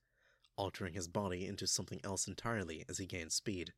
altering 0.56 0.94
his 0.94 1.08
body 1.08 1.46
into 1.46 1.68
something 1.68 2.01
else 2.03 2.27
entirely 2.27 2.84
as 2.89 2.98
he 2.98 3.06
gained 3.06 3.32
speed. 3.32 3.74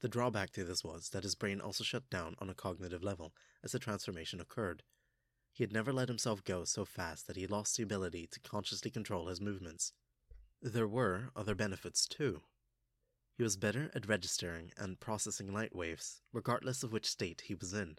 The 0.00 0.08
drawback 0.08 0.50
to 0.52 0.64
this 0.64 0.84
was 0.84 1.10
that 1.10 1.24
his 1.24 1.34
brain 1.34 1.60
also 1.60 1.84
shut 1.84 2.08
down 2.08 2.34
on 2.38 2.48
a 2.48 2.54
cognitive 2.54 3.02
level 3.02 3.34
as 3.62 3.72
the 3.72 3.78
transformation 3.78 4.40
occurred. 4.40 4.84
He 5.52 5.64
had 5.64 5.72
never 5.72 5.92
let 5.92 6.08
himself 6.08 6.44
go 6.44 6.64
so 6.64 6.84
fast 6.84 7.26
that 7.26 7.36
he 7.36 7.46
lost 7.46 7.76
the 7.76 7.82
ability 7.82 8.28
to 8.28 8.40
consciously 8.40 8.90
control 8.90 9.26
his 9.26 9.40
movements. 9.40 9.92
There 10.62 10.88
were 10.88 11.30
other 11.34 11.54
benefits 11.54 12.06
too. 12.06 12.42
He 13.36 13.42
was 13.42 13.56
better 13.56 13.90
at 13.94 14.08
registering 14.08 14.72
and 14.76 14.98
processing 14.98 15.52
light 15.52 15.74
waves, 15.74 16.22
regardless 16.32 16.82
of 16.82 16.92
which 16.92 17.06
state 17.06 17.42
he 17.42 17.54
was 17.54 17.72
in. 17.72 17.98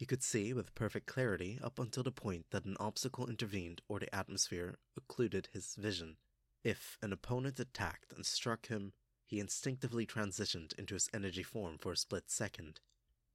He 0.00 0.06
could 0.06 0.22
see 0.22 0.54
with 0.54 0.74
perfect 0.74 1.06
clarity 1.06 1.58
up 1.62 1.78
until 1.78 2.02
the 2.02 2.10
point 2.10 2.46
that 2.52 2.64
an 2.64 2.78
obstacle 2.80 3.28
intervened 3.28 3.82
or 3.86 3.98
the 3.98 4.14
atmosphere 4.14 4.78
occluded 4.96 5.50
his 5.52 5.74
vision. 5.74 6.16
If 6.64 6.96
an 7.02 7.12
opponent 7.12 7.60
attacked 7.60 8.14
and 8.14 8.24
struck 8.24 8.68
him, 8.68 8.94
he 9.26 9.38
instinctively 9.38 10.06
transitioned 10.06 10.72
into 10.78 10.94
his 10.94 11.10
energy 11.12 11.42
form 11.42 11.76
for 11.76 11.92
a 11.92 11.98
split 11.98 12.30
second. 12.30 12.80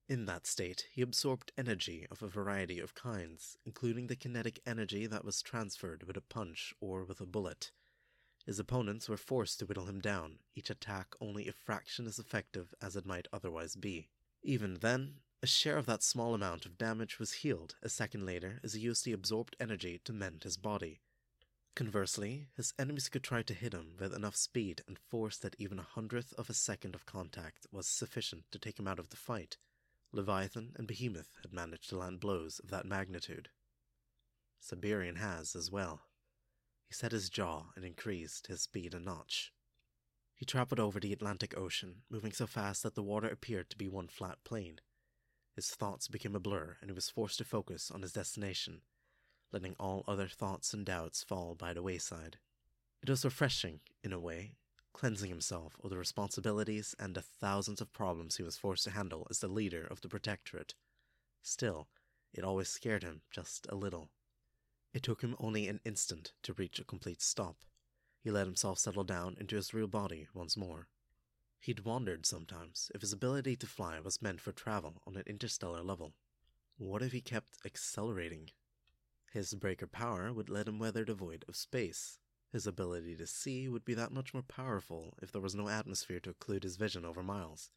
In 0.09 0.25
that 0.25 0.47
state, 0.47 0.87
he 0.91 1.03
absorbed 1.03 1.51
energy 1.55 2.07
of 2.09 2.23
a 2.23 2.27
variety 2.27 2.79
of 2.79 2.95
kinds, 2.95 3.59
including 3.63 4.07
the 4.07 4.15
kinetic 4.15 4.59
energy 4.65 5.05
that 5.05 5.23
was 5.23 5.43
transferred 5.43 6.01
with 6.07 6.17
a 6.17 6.21
punch 6.21 6.73
or 6.81 7.03
with 7.03 7.21
a 7.21 7.27
bullet. 7.27 7.69
His 8.43 8.57
opponents 8.57 9.07
were 9.07 9.17
forced 9.17 9.59
to 9.59 9.67
whittle 9.67 9.85
him 9.85 9.99
down, 9.99 10.39
each 10.55 10.71
attack 10.71 11.13
only 11.21 11.47
a 11.47 11.53
fraction 11.53 12.07
as 12.07 12.17
effective 12.17 12.73
as 12.81 12.95
it 12.95 13.05
might 13.05 13.27
otherwise 13.31 13.75
be. 13.75 14.09
Even 14.41 14.79
then, 14.81 15.17
a 15.41 15.47
share 15.47 15.77
of 15.77 15.85
that 15.85 16.03
small 16.03 16.33
amount 16.33 16.65
of 16.65 16.77
damage 16.77 17.19
was 17.19 17.33
healed 17.33 17.75
a 17.83 17.89
second 17.89 18.25
later 18.25 18.59
as 18.63 18.73
he 18.73 18.81
used 18.81 19.05
the 19.05 19.11
absorbed 19.11 19.55
energy 19.59 19.99
to 20.03 20.13
mend 20.13 20.43
his 20.43 20.57
body. 20.57 21.01
Conversely, 21.75 22.47
his 22.55 22.73
enemies 22.79 23.09
could 23.09 23.23
try 23.23 23.41
to 23.43 23.53
hit 23.53 23.73
him 23.73 23.95
with 23.99 24.13
enough 24.13 24.35
speed 24.35 24.81
and 24.87 24.97
force 24.97 25.37
that 25.37 25.55
even 25.59 25.77
a 25.77 25.83
hundredth 25.83 26.33
of 26.33 26.49
a 26.49 26.53
second 26.53 26.95
of 26.95 27.05
contact 27.05 27.67
was 27.71 27.85
sufficient 27.85 28.45
to 28.51 28.59
take 28.59 28.79
him 28.79 28.87
out 28.87 28.97
of 28.97 29.09
the 29.09 29.17
fight. 29.17 29.57
Leviathan 30.13 30.71
and 30.77 30.87
Behemoth 30.87 31.35
had 31.41 31.51
managed 31.51 31.89
to 31.89 31.97
land 31.97 32.21
blows 32.21 32.59
of 32.59 32.69
that 32.69 32.85
magnitude. 32.85 33.49
Siberian 34.61 35.17
has 35.17 35.55
as 35.55 35.69
well. 35.69 36.03
He 36.87 36.93
set 36.93 37.11
his 37.11 37.29
jaw 37.29 37.71
and 37.75 37.83
increased 37.83 38.47
his 38.47 38.61
speed 38.61 38.93
a 38.93 38.99
notch. 38.99 39.51
He 40.33 40.45
traveled 40.45 40.79
over 40.79 40.99
the 40.99 41.13
Atlantic 41.13 41.57
Ocean, 41.57 42.03
moving 42.09 42.31
so 42.31 42.47
fast 42.47 42.83
that 42.83 42.95
the 42.95 43.03
water 43.03 43.27
appeared 43.27 43.69
to 43.69 43.77
be 43.77 43.89
one 43.89 44.07
flat 44.07 44.37
plain. 44.43 44.79
His 45.55 45.69
thoughts 45.69 46.09
became 46.09 46.35
a 46.35 46.39
blur, 46.39 46.77
and 46.81 46.89
he 46.89 46.93
was 46.93 47.09
forced 47.09 47.37
to 47.37 47.45
focus 47.45 47.89
on 47.89 48.01
his 48.01 48.11
destination, 48.11 48.81
letting 49.53 49.75
all 49.79 50.03
other 50.05 50.27
thoughts 50.27 50.73
and 50.73 50.85
doubts 50.85 51.23
fall 51.23 51.55
by 51.55 51.73
the 51.73 51.81
wayside. 51.81 52.37
It 53.01 53.09
was 53.09 53.23
refreshing, 53.23 53.79
in 54.03 54.11
a 54.11 54.19
way, 54.19 54.55
cleansing 54.91 55.29
himself 55.29 55.77
of 55.83 55.89
the 55.89 55.97
responsibilities 55.97 56.93
and 56.99 57.15
the 57.15 57.21
thousands 57.21 57.79
of 57.79 57.93
problems 57.93 58.35
he 58.35 58.43
was 58.43 58.57
forced 58.57 58.83
to 58.85 58.91
handle 58.91 59.27
as 59.29 59.39
the 59.39 59.47
leader 59.47 59.85
of 59.85 60.01
the 60.01 60.09
Protectorate. 60.09 60.73
Still, 61.41 61.87
it 62.33 62.43
always 62.43 62.67
scared 62.67 63.03
him 63.03 63.21
just 63.31 63.65
a 63.69 63.75
little. 63.75 64.09
It 64.93 65.03
took 65.03 65.21
him 65.21 65.35
only 65.39 65.67
an 65.67 65.79
instant 65.85 66.33
to 66.43 66.53
reach 66.53 66.79
a 66.79 66.85
complete 66.85 67.21
stop. 67.21 67.57
He 68.21 68.31
let 68.31 68.47
himself 68.47 68.79
settle 68.79 69.03
down 69.03 69.37
into 69.39 69.55
his 69.55 69.73
real 69.73 69.87
body 69.87 70.27
once 70.33 70.57
more. 70.57 70.87
He'd 71.65 71.79
wondered 71.79 72.27
sometimes 72.27 72.91
if 72.93 73.01
his 73.01 73.11
ability 73.11 73.55
to 73.55 73.65
fly 73.65 73.99
was 73.99 74.21
meant 74.21 74.39
for 74.39 74.51
travel 74.51 75.01
on 75.07 75.15
an 75.15 75.23
interstellar 75.25 75.81
level. 75.81 76.13
What 76.77 77.01
if 77.01 77.11
he 77.11 77.21
kept 77.21 77.57
accelerating? 77.65 78.51
His 79.33 79.55
breaker 79.55 79.87
power 79.87 80.31
would 80.31 80.47
let 80.47 80.67
him 80.67 80.77
weather 80.77 81.03
the 81.03 81.15
void 81.15 81.43
of 81.47 81.55
space. 81.55 82.19
His 82.51 82.67
ability 82.67 83.15
to 83.15 83.25
see 83.25 83.67
would 83.67 83.83
be 83.83 83.95
that 83.95 84.11
much 84.11 84.31
more 84.31 84.43
powerful 84.43 85.17
if 85.23 85.31
there 85.31 85.41
was 85.41 85.55
no 85.55 85.67
atmosphere 85.67 86.19
to 86.19 86.35
occlude 86.35 86.61
his 86.61 86.75
vision 86.75 87.03
over 87.03 87.23
miles. 87.23 87.71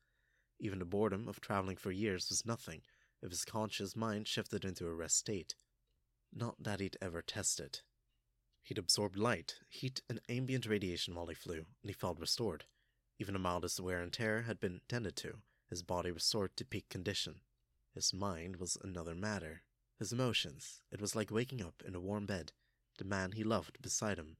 Even 0.60 0.80
the 0.80 0.84
boredom 0.84 1.26
of 1.26 1.40
traveling 1.40 1.78
for 1.78 1.90
years 1.90 2.28
was 2.28 2.44
nothing 2.44 2.82
if 3.22 3.30
his 3.30 3.46
conscious 3.46 3.96
mind 3.96 4.28
shifted 4.28 4.66
into 4.66 4.86
a 4.86 4.92
rest 4.92 5.16
state. 5.16 5.54
Not 6.30 6.62
that 6.62 6.80
he'd 6.80 6.98
ever 7.00 7.22
test 7.22 7.58
it. 7.58 7.80
He'd 8.60 8.76
absorbed 8.76 9.16
light, 9.16 9.54
heat, 9.66 10.02
and 10.10 10.20
ambient 10.28 10.66
radiation 10.66 11.14
while 11.14 11.28
he 11.28 11.34
flew, 11.34 11.64
and 11.80 11.88
he 11.88 11.94
felt 11.94 12.20
restored. 12.20 12.66
Even 13.18 13.32
the 13.32 13.40
mildest 13.40 13.80
wear 13.80 14.00
and 14.00 14.12
tear 14.12 14.42
had 14.42 14.60
been 14.60 14.80
tended 14.88 15.16
to, 15.16 15.38
his 15.68 15.82
body 15.82 16.10
restored 16.10 16.56
to 16.56 16.64
peak 16.64 16.88
condition. 16.88 17.40
His 17.94 18.12
mind 18.12 18.56
was 18.56 18.78
another 18.82 19.14
matter. 19.14 19.62
His 19.98 20.12
emotions, 20.12 20.82
it 20.92 21.00
was 21.00 21.16
like 21.16 21.30
waking 21.30 21.60
up 21.60 21.82
in 21.84 21.94
a 21.94 22.00
warm 22.00 22.26
bed, 22.26 22.52
the 22.98 23.04
man 23.04 23.32
he 23.32 23.42
loved 23.42 23.82
beside 23.82 24.18
him, 24.18 24.36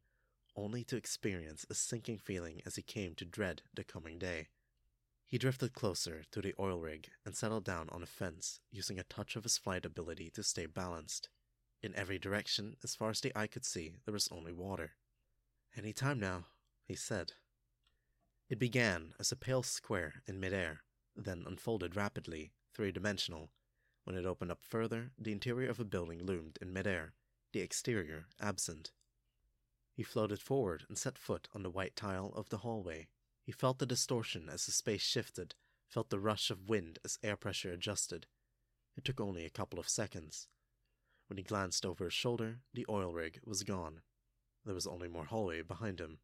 only 0.55 0.85
to 0.85 0.97
experience 0.97 1.67
a 1.69 1.75
sinking 1.75 2.19
feeling 2.19 2.63
as 2.65 2.77
he 2.77 2.83
came 2.83 3.15
to 3.17 3.25
dread 3.25 3.63
the 3.75 3.83
coming 3.83 4.19
day. 4.19 4.49
He 5.27 5.39
drifted 5.39 5.75
closer 5.75 6.25
to 6.31 6.41
the 6.41 6.55
oil 6.59 6.81
rig 6.81 7.11
and 7.27 7.37
settled 7.37 7.65
down 7.65 7.89
on 7.91 8.03
a 8.03 8.07
fence, 8.07 8.61
using 8.71 8.99
a 8.99 9.05
touch 9.05 9.37
of 9.37 9.43
his 9.43 9.59
flight 9.59 9.85
ability 9.85 10.31
to 10.31 10.43
stay 10.43 10.67
balanced. 10.67 11.29
In 11.83 11.95
every 11.95 12.19
direction, 12.19 12.77
as 12.83 12.95
far 12.95 13.11
as 13.11 13.21
the 13.21 13.37
eye 13.37 13.47
could 13.47 13.65
see, 13.65 13.97
there 14.05 14.15
was 14.15 14.29
only 14.33 14.53
water. 14.53 14.93
Any 15.77 15.93
time 15.93 16.19
now, 16.19 16.47
he 16.87 16.95
said, 16.95 17.33
it 18.49 18.59
began 18.59 19.15
as 19.19 19.31
a 19.31 19.37
pale 19.37 19.63
square 19.63 20.23
in 20.27 20.41
midair, 20.41 20.83
then 21.15 21.45
unfolded 21.47 21.97
rapidly, 21.97 22.53
three 22.75 22.91
dimensional. 22.91 23.51
When 24.05 24.17
it 24.17 24.25
opened 24.25 24.51
up 24.51 24.63
further, 24.63 25.11
the 25.19 25.33
interior 25.33 25.69
of 25.69 25.81
a 25.81 25.85
building 25.85 26.25
loomed 26.25 26.59
in 26.63 26.73
midair, 26.73 27.13
the 27.53 27.61
exterior 27.61 28.27
absent. 28.41 28.93
He 29.93 30.03
floated 30.03 30.41
forward 30.41 30.85
and 30.89 30.97
set 30.97 31.19
foot 31.19 31.49
on 31.55 31.63
the 31.63 31.71
white 31.71 31.97
tile 31.97 32.33
of 32.37 32.49
the 32.49 32.59
hallway. 32.59 33.09
He 33.45 33.53
felt 33.53 33.79
the 33.79 33.87
distortion 33.87 34.49
as 34.49 34.65
the 34.65 34.73
space 34.73 35.03
shifted, 35.03 35.55
felt 35.89 36.11
the 36.11 36.21
rush 36.21 36.51
of 36.51 36.69
wind 36.69 36.99
as 37.05 37.19
air 37.23 37.37
pressure 37.37 37.73
adjusted. 37.73 38.27
It 38.97 39.05
took 39.05 39.21
only 39.21 39.45
a 39.45 39.51
couple 39.51 39.79
of 39.79 39.89
seconds. 39.89 40.49
When 41.27 41.37
he 41.37 41.43
glanced 41.43 41.85
over 41.85 42.05
his 42.05 42.15
shoulder, 42.15 42.61
the 42.73 42.87
oil 42.89 43.13
rig 43.13 43.41
was 43.45 43.63
gone. 43.63 44.01
There 44.65 44.75
was 44.75 44.87
only 44.87 45.09
more 45.09 45.25
hallway 45.25 45.63
behind 45.63 46.01
him. 46.01 46.19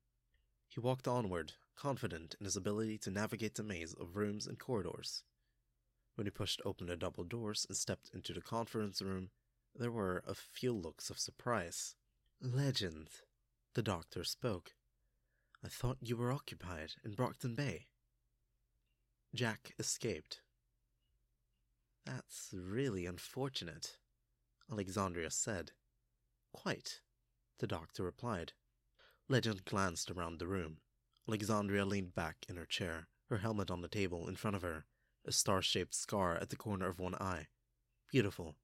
He 0.68 0.80
walked 0.80 1.06
onward, 1.06 1.52
confident 1.76 2.36
in 2.38 2.44
his 2.44 2.56
ability 2.56 2.98
to 2.98 3.10
navigate 3.10 3.54
the 3.54 3.62
maze 3.62 3.94
of 3.94 4.16
rooms 4.16 4.46
and 4.46 4.58
corridors. 4.58 5.22
When 6.14 6.26
he 6.26 6.30
pushed 6.30 6.60
open 6.64 6.86
the 6.86 6.96
double 6.96 7.24
doors 7.24 7.66
and 7.68 7.76
stepped 7.76 8.10
into 8.14 8.32
the 8.32 8.40
conference 8.40 9.02
room, 9.02 9.30
there 9.74 9.90
were 9.90 10.22
a 10.26 10.34
few 10.34 10.72
looks 10.72 11.10
of 11.10 11.18
surprise. 11.18 11.96
Legend, 12.40 13.08
the 13.74 13.82
doctor 13.82 14.22
spoke. 14.22 14.74
I 15.64 15.68
thought 15.68 15.98
you 16.00 16.16
were 16.16 16.32
occupied 16.32 16.92
in 17.04 17.14
Brockton 17.14 17.54
Bay. 17.54 17.86
Jack 19.34 19.72
escaped. 19.78 20.42
That's 22.06 22.50
really 22.52 23.06
unfortunate, 23.06 23.96
Alexandria 24.70 25.30
said. 25.30 25.72
Quite, 26.52 27.00
the 27.58 27.66
doctor 27.66 28.04
replied. 28.04 28.52
Legend 29.28 29.64
glanced 29.64 30.10
around 30.10 30.38
the 30.38 30.46
room. 30.46 30.76
Alexandria 31.26 31.86
leaned 31.86 32.14
back 32.14 32.44
in 32.48 32.56
her 32.56 32.66
chair, 32.66 33.08
her 33.30 33.38
helmet 33.38 33.70
on 33.70 33.80
the 33.80 33.88
table 33.88 34.28
in 34.28 34.36
front 34.36 34.54
of 34.54 34.62
her, 34.62 34.84
a 35.24 35.32
star 35.32 35.62
shaped 35.62 35.94
scar 35.94 36.36
at 36.36 36.50
the 36.50 36.56
corner 36.56 36.88
of 36.88 36.98
one 36.98 37.14
eye. 37.14 37.48
Beautiful. 38.10 38.56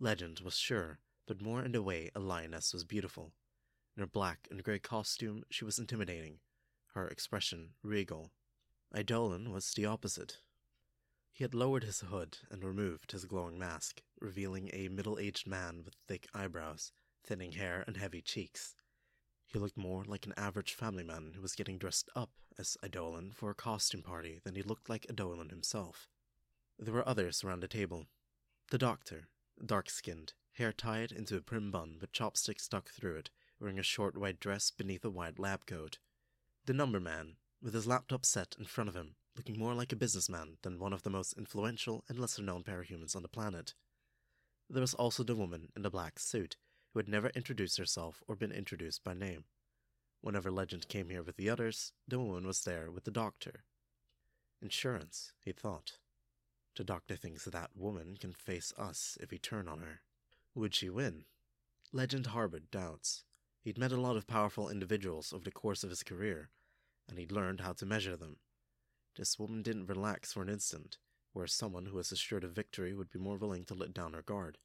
Legend 0.00 0.40
was 0.40 0.56
sure, 0.56 0.98
but 1.26 1.40
more 1.40 1.64
in 1.64 1.74
a 1.74 1.82
way 1.82 2.10
a 2.14 2.20
lioness 2.20 2.72
was 2.72 2.84
beautiful. 2.84 3.32
In 3.96 4.00
her 4.00 4.06
black 4.08 4.48
and 4.50 4.64
grey 4.64 4.80
costume, 4.80 5.44
she 5.50 5.64
was 5.64 5.78
intimidating, 5.78 6.40
her 6.94 7.06
expression 7.06 7.74
regal. 7.82 8.32
Eidolon 8.96 9.52
was 9.52 9.72
the 9.72 9.86
opposite. 9.86 10.38
He 11.32 11.44
had 11.44 11.54
lowered 11.54 11.84
his 11.84 12.00
hood 12.00 12.38
and 12.50 12.64
removed 12.64 13.12
his 13.12 13.24
glowing 13.24 13.58
mask, 13.58 14.02
revealing 14.20 14.68
a 14.72 14.88
middle 14.88 15.18
aged 15.18 15.46
man 15.46 15.82
with 15.84 15.94
thick 16.08 16.26
eyebrows, 16.34 16.92
thinning 17.24 17.52
hair, 17.52 17.84
and 17.86 17.96
heavy 17.96 18.20
cheeks. 18.20 18.74
He 19.54 19.60
looked 19.60 19.76
more 19.76 20.02
like 20.04 20.26
an 20.26 20.34
average 20.36 20.74
family 20.74 21.04
man 21.04 21.34
who 21.36 21.40
was 21.40 21.54
getting 21.54 21.78
dressed 21.78 22.10
up 22.16 22.32
as 22.58 22.76
Eidolon 22.82 23.30
for 23.30 23.50
a 23.50 23.54
costume 23.54 24.02
party 24.02 24.40
than 24.42 24.56
he 24.56 24.64
looked 24.64 24.90
like 24.90 25.06
Eidolon 25.08 25.50
himself. 25.50 26.08
There 26.76 26.92
were 26.92 27.08
others 27.08 27.44
around 27.44 27.60
the 27.60 27.68
table. 27.68 28.06
The 28.72 28.78
doctor, 28.78 29.28
dark 29.64 29.90
skinned, 29.90 30.32
hair 30.54 30.72
tied 30.72 31.12
into 31.12 31.36
a 31.36 31.40
prim 31.40 31.70
bun 31.70 31.98
with 32.00 32.10
chopsticks 32.10 32.64
stuck 32.64 32.90
through 32.90 33.14
it, 33.14 33.30
wearing 33.60 33.78
a 33.78 33.84
short 33.84 34.16
white 34.16 34.40
dress 34.40 34.72
beneath 34.72 35.04
a 35.04 35.10
white 35.10 35.38
lab 35.38 35.66
coat. 35.66 35.98
The 36.66 36.74
number 36.74 36.98
man, 36.98 37.36
with 37.62 37.74
his 37.74 37.86
laptop 37.86 38.26
set 38.26 38.56
in 38.58 38.64
front 38.64 38.88
of 38.88 38.96
him, 38.96 39.14
looking 39.36 39.56
more 39.56 39.74
like 39.74 39.92
a 39.92 39.96
businessman 39.96 40.56
than 40.62 40.80
one 40.80 40.92
of 40.92 41.04
the 41.04 41.10
most 41.10 41.32
influential 41.34 42.02
and 42.08 42.18
lesser 42.18 42.42
known 42.42 42.64
parahumans 42.64 43.14
on 43.14 43.22
the 43.22 43.28
planet. 43.28 43.74
There 44.68 44.80
was 44.80 44.94
also 44.94 45.22
the 45.22 45.36
woman 45.36 45.68
in 45.76 45.82
the 45.82 45.90
black 45.90 46.18
suit, 46.18 46.56
who 46.94 47.00
had 47.00 47.08
never 47.08 47.28
introduced 47.30 47.76
herself 47.76 48.22
or 48.28 48.36
been 48.36 48.52
introduced 48.52 49.02
by 49.02 49.12
name. 49.12 49.44
Whenever 50.20 50.50
Legend 50.50 50.88
came 50.88 51.10
here 51.10 51.24
with 51.24 51.36
the 51.36 51.50
others, 51.50 51.92
the 52.06 52.20
woman 52.20 52.46
was 52.46 52.62
there 52.62 52.88
with 52.90 53.02
the 53.02 53.10
doctor. 53.10 53.64
Insurance, 54.62 55.32
he 55.40 55.50
thought. 55.50 55.98
The 56.76 56.84
doctor 56.84 57.16
thinks 57.16 57.44
that 57.44 57.76
woman 57.76 58.16
can 58.18 58.32
face 58.32 58.72
us 58.78 59.18
if 59.20 59.32
we 59.32 59.38
turn 59.38 59.68
on 59.68 59.80
her. 59.80 60.02
Would 60.54 60.74
she 60.74 60.88
win? 60.88 61.24
Legend 61.92 62.28
harbored 62.28 62.70
doubts. 62.70 63.24
He'd 63.60 63.78
met 63.78 63.92
a 63.92 64.00
lot 64.00 64.16
of 64.16 64.26
powerful 64.26 64.68
individuals 64.68 65.32
over 65.32 65.44
the 65.44 65.50
course 65.50 65.82
of 65.82 65.90
his 65.90 66.02
career, 66.04 66.50
and 67.08 67.18
he'd 67.18 67.32
learned 67.32 67.60
how 67.60 67.72
to 67.74 67.86
measure 67.86 68.16
them. 68.16 68.36
This 69.16 69.38
woman 69.38 69.62
didn't 69.62 69.86
relax 69.86 70.32
for 70.32 70.42
an 70.42 70.48
instant, 70.48 70.98
whereas 71.32 71.52
someone 71.52 71.86
who 71.86 71.96
was 71.96 72.12
assured 72.12 72.44
of 72.44 72.52
victory 72.52 72.94
would 72.94 73.10
be 73.10 73.18
more 73.18 73.36
willing 73.36 73.64
to 73.64 73.74
let 73.74 73.92
down 73.92 74.12
her 74.12 74.22
guard. 74.22 74.58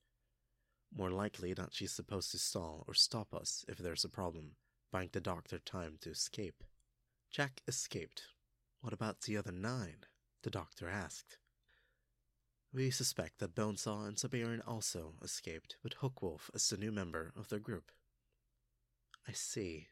More 0.95 1.11
likely 1.11 1.53
that 1.53 1.73
she's 1.73 1.91
supposed 1.91 2.31
to 2.31 2.39
stall 2.39 2.83
or 2.87 2.93
stop 2.93 3.33
us 3.33 3.63
if 3.67 3.77
there's 3.77 4.03
a 4.03 4.09
problem, 4.09 4.55
buying 4.91 5.09
the 5.11 5.21
doctor 5.21 5.59
time 5.59 5.97
to 6.01 6.09
escape. 6.09 6.63
Jack 7.31 7.61
escaped. 7.67 8.23
What 8.81 8.93
about 8.93 9.21
the 9.21 9.37
other 9.37 9.51
nine? 9.51 10.05
The 10.43 10.49
doctor 10.49 10.89
asked. 10.89 11.37
We 12.73 12.91
suspect 12.91 13.39
that 13.39 13.55
Bonesaw 13.55 14.07
and 14.07 14.17
Siberian 14.17 14.61
also 14.61 15.15
escaped, 15.23 15.77
with 15.83 15.97
Hookwolf 15.97 16.49
as 16.53 16.69
the 16.69 16.77
new 16.77 16.91
member 16.91 17.33
of 17.35 17.49
their 17.49 17.59
group. 17.59 17.91
I 19.27 19.31
see. 19.31 19.87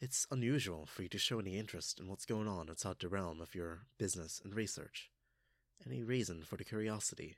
It's 0.00 0.26
unusual 0.30 0.86
for 0.86 1.02
you 1.02 1.08
to 1.08 1.18
show 1.18 1.38
any 1.38 1.58
interest 1.58 2.00
in 2.00 2.08
what's 2.08 2.26
going 2.26 2.48
on 2.48 2.68
outside 2.68 2.96
the 3.00 3.08
realm 3.08 3.40
of 3.40 3.54
your 3.54 3.86
business 3.98 4.40
and 4.44 4.54
research. 4.54 5.10
Any 5.86 6.02
reason 6.02 6.42
for 6.42 6.56
the 6.56 6.64
curiosity? 6.64 7.36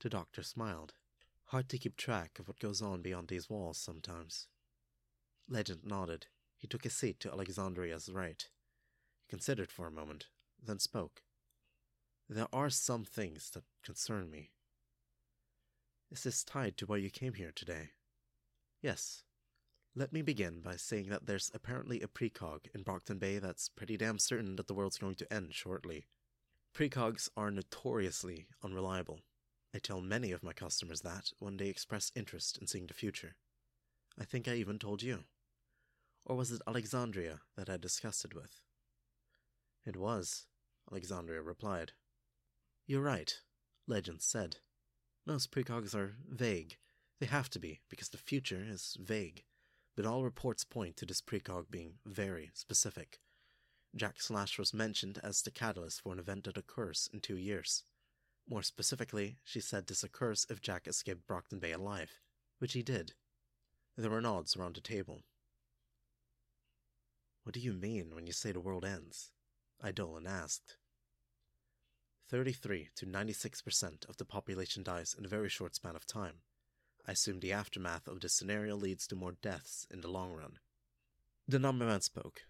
The 0.00 0.08
doctor 0.08 0.42
smiled. 0.42 0.94
Hard 1.50 1.68
to 1.70 1.78
keep 1.78 1.96
track 1.96 2.38
of 2.38 2.46
what 2.46 2.60
goes 2.60 2.80
on 2.80 3.02
beyond 3.02 3.26
these 3.26 3.50
walls 3.50 3.76
sometimes. 3.76 4.46
Legend 5.48 5.80
nodded. 5.84 6.28
He 6.56 6.68
took 6.68 6.86
a 6.86 6.90
seat 6.90 7.18
to 7.20 7.32
Alexandria's 7.32 8.08
right. 8.08 8.46
He 9.18 9.28
considered 9.28 9.72
for 9.72 9.88
a 9.88 9.90
moment, 9.90 10.28
then 10.64 10.78
spoke. 10.78 11.22
There 12.28 12.46
are 12.52 12.70
some 12.70 13.04
things 13.04 13.50
that 13.50 13.64
concern 13.82 14.30
me. 14.30 14.52
Is 16.12 16.22
this 16.22 16.44
tied 16.44 16.76
to 16.76 16.86
why 16.86 16.98
you 16.98 17.10
came 17.10 17.34
here 17.34 17.52
today? 17.52 17.90
Yes. 18.80 19.24
Let 19.96 20.12
me 20.12 20.22
begin 20.22 20.60
by 20.60 20.76
saying 20.76 21.08
that 21.08 21.26
there's 21.26 21.50
apparently 21.52 22.00
a 22.00 22.06
precog 22.06 22.66
in 22.72 22.84
Brockton 22.84 23.18
Bay 23.18 23.40
that's 23.40 23.68
pretty 23.68 23.96
damn 23.96 24.20
certain 24.20 24.54
that 24.54 24.68
the 24.68 24.74
world's 24.74 24.98
going 24.98 25.16
to 25.16 25.32
end 25.32 25.52
shortly. 25.52 26.06
Precogs 26.72 27.28
are 27.36 27.50
notoriously 27.50 28.46
unreliable. 28.62 29.18
I 29.74 29.78
tell 29.78 30.00
many 30.00 30.32
of 30.32 30.42
my 30.42 30.52
customers 30.52 31.02
that 31.02 31.30
when 31.38 31.56
they 31.56 31.68
express 31.68 32.10
interest 32.16 32.58
in 32.58 32.66
seeing 32.66 32.86
the 32.86 32.94
future. 32.94 33.36
I 34.18 34.24
think 34.24 34.48
I 34.48 34.54
even 34.54 34.78
told 34.78 35.02
you. 35.02 35.24
Or 36.26 36.36
was 36.36 36.50
it 36.50 36.62
Alexandria 36.66 37.40
that 37.56 37.70
I 37.70 37.76
discussed 37.76 38.24
it 38.24 38.34
with? 38.34 38.60
It 39.86 39.96
was, 39.96 40.46
Alexandria 40.90 41.40
replied. 41.40 41.92
You're 42.86 43.02
right, 43.02 43.32
Legend 43.86 44.22
said. 44.22 44.56
Most 45.26 45.52
precogs 45.52 45.94
are 45.94 46.16
vague. 46.28 46.76
They 47.20 47.26
have 47.26 47.48
to 47.50 47.60
be, 47.60 47.80
because 47.88 48.08
the 48.08 48.18
future 48.18 48.64
is 48.66 48.96
vague. 49.00 49.44
But 49.96 50.06
all 50.06 50.24
reports 50.24 50.64
point 50.64 50.96
to 50.96 51.06
this 51.06 51.20
precog 51.20 51.70
being 51.70 51.94
very 52.04 52.50
specific. 52.54 53.20
Jack 53.94 54.20
Slash 54.20 54.58
was 54.58 54.74
mentioned 54.74 55.20
as 55.22 55.42
the 55.42 55.50
catalyst 55.50 56.00
for 56.00 56.12
an 56.12 56.18
event 56.18 56.44
that 56.44 56.56
occurs 56.56 57.08
in 57.12 57.20
two 57.20 57.36
years. 57.36 57.84
More 58.50 58.62
specifically, 58.64 59.36
she 59.44 59.60
said 59.60 59.86
this 59.86 60.02
occurs 60.02 60.44
if 60.50 60.60
Jack 60.60 60.88
escaped 60.88 61.24
Brockton 61.28 61.60
Bay 61.60 61.70
alive, 61.70 62.18
which 62.58 62.72
he 62.72 62.82
did. 62.82 63.12
There 63.96 64.10
were 64.10 64.20
nods 64.20 64.56
around 64.56 64.74
the 64.74 64.80
table. 64.80 65.20
What 67.44 67.54
do 67.54 67.60
you 67.60 67.72
mean 67.72 68.12
when 68.12 68.26
you 68.26 68.32
say 68.32 68.50
the 68.50 68.58
world 68.58 68.84
ends? 68.84 69.30
Eidolon 69.86 70.26
asked. 70.26 70.76
33 72.28 72.88
to 72.96 73.06
96% 73.06 74.08
of 74.08 74.16
the 74.16 74.24
population 74.24 74.82
dies 74.82 75.14
in 75.16 75.24
a 75.24 75.28
very 75.28 75.48
short 75.48 75.76
span 75.76 75.94
of 75.94 76.04
time. 76.04 76.42
I 77.06 77.12
assume 77.12 77.38
the 77.38 77.52
aftermath 77.52 78.08
of 78.08 78.20
this 78.20 78.34
scenario 78.34 78.74
leads 78.74 79.06
to 79.08 79.16
more 79.16 79.36
deaths 79.40 79.86
in 79.92 80.00
the 80.00 80.10
long 80.10 80.32
run. 80.32 80.58
The 81.46 81.60
number 81.60 81.86
man 81.86 82.00
spoke, 82.00 82.42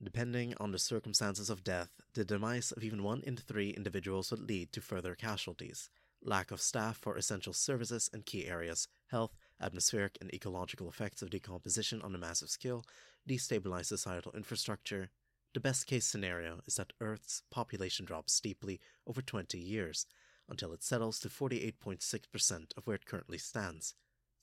Depending 0.00 0.54
on 0.60 0.70
the 0.70 0.78
circumstances 0.78 1.50
of 1.50 1.64
death, 1.64 1.90
the 2.14 2.24
demise 2.24 2.70
of 2.70 2.84
even 2.84 3.02
one 3.02 3.20
in 3.22 3.36
three 3.36 3.70
individuals 3.70 4.30
would 4.30 4.48
lead 4.48 4.72
to 4.72 4.80
further 4.80 5.16
casualties. 5.16 5.90
Lack 6.22 6.52
of 6.52 6.60
staff 6.60 6.96
for 6.96 7.16
essential 7.16 7.52
services 7.52 8.08
and 8.12 8.24
key 8.24 8.46
areas, 8.46 8.86
health, 9.08 9.36
atmospheric 9.60 10.16
and 10.20 10.32
ecological 10.32 10.88
effects 10.88 11.20
of 11.20 11.30
decomposition 11.30 12.00
on 12.00 12.14
a 12.14 12.18
massive 12.18 12.48
scale, 12.48 12.84
destabilize 13.28 13.86
societal 13.86 14.30
infrastructure. 14.36 15.10
The 15.52 15.58
best 15.58 15.88
case 15.88 16.06
scenario 16.06 16.60
is 16.64 16.76
that 16.76 16.92
Earth's 17.00 17.42
population 17.50 18.06
drops 18.06 18.32
steeply 18.32 18.80
over 19.04 19.20
20 19.20 19.58
years 19.58 20.06
until 20.48 20.72
it 20.72 20.84
settles 20.84 21.18
to 21.20 21.28
48.6% 21.28 22.72
of 22.76 22.86
where 22.86 22.96
it 22.96 23.04
currently 23.04 23.38
stands 23.38 23.94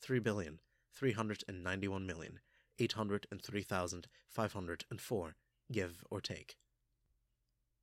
3 0.02 0.20
billion, 0.20 0.60
391 0.94 2.06
million, 2.06 2.42
803,504 2.78 5.36
give 5.72 6.04
or 6.10 6.22
take. 6.22 6.58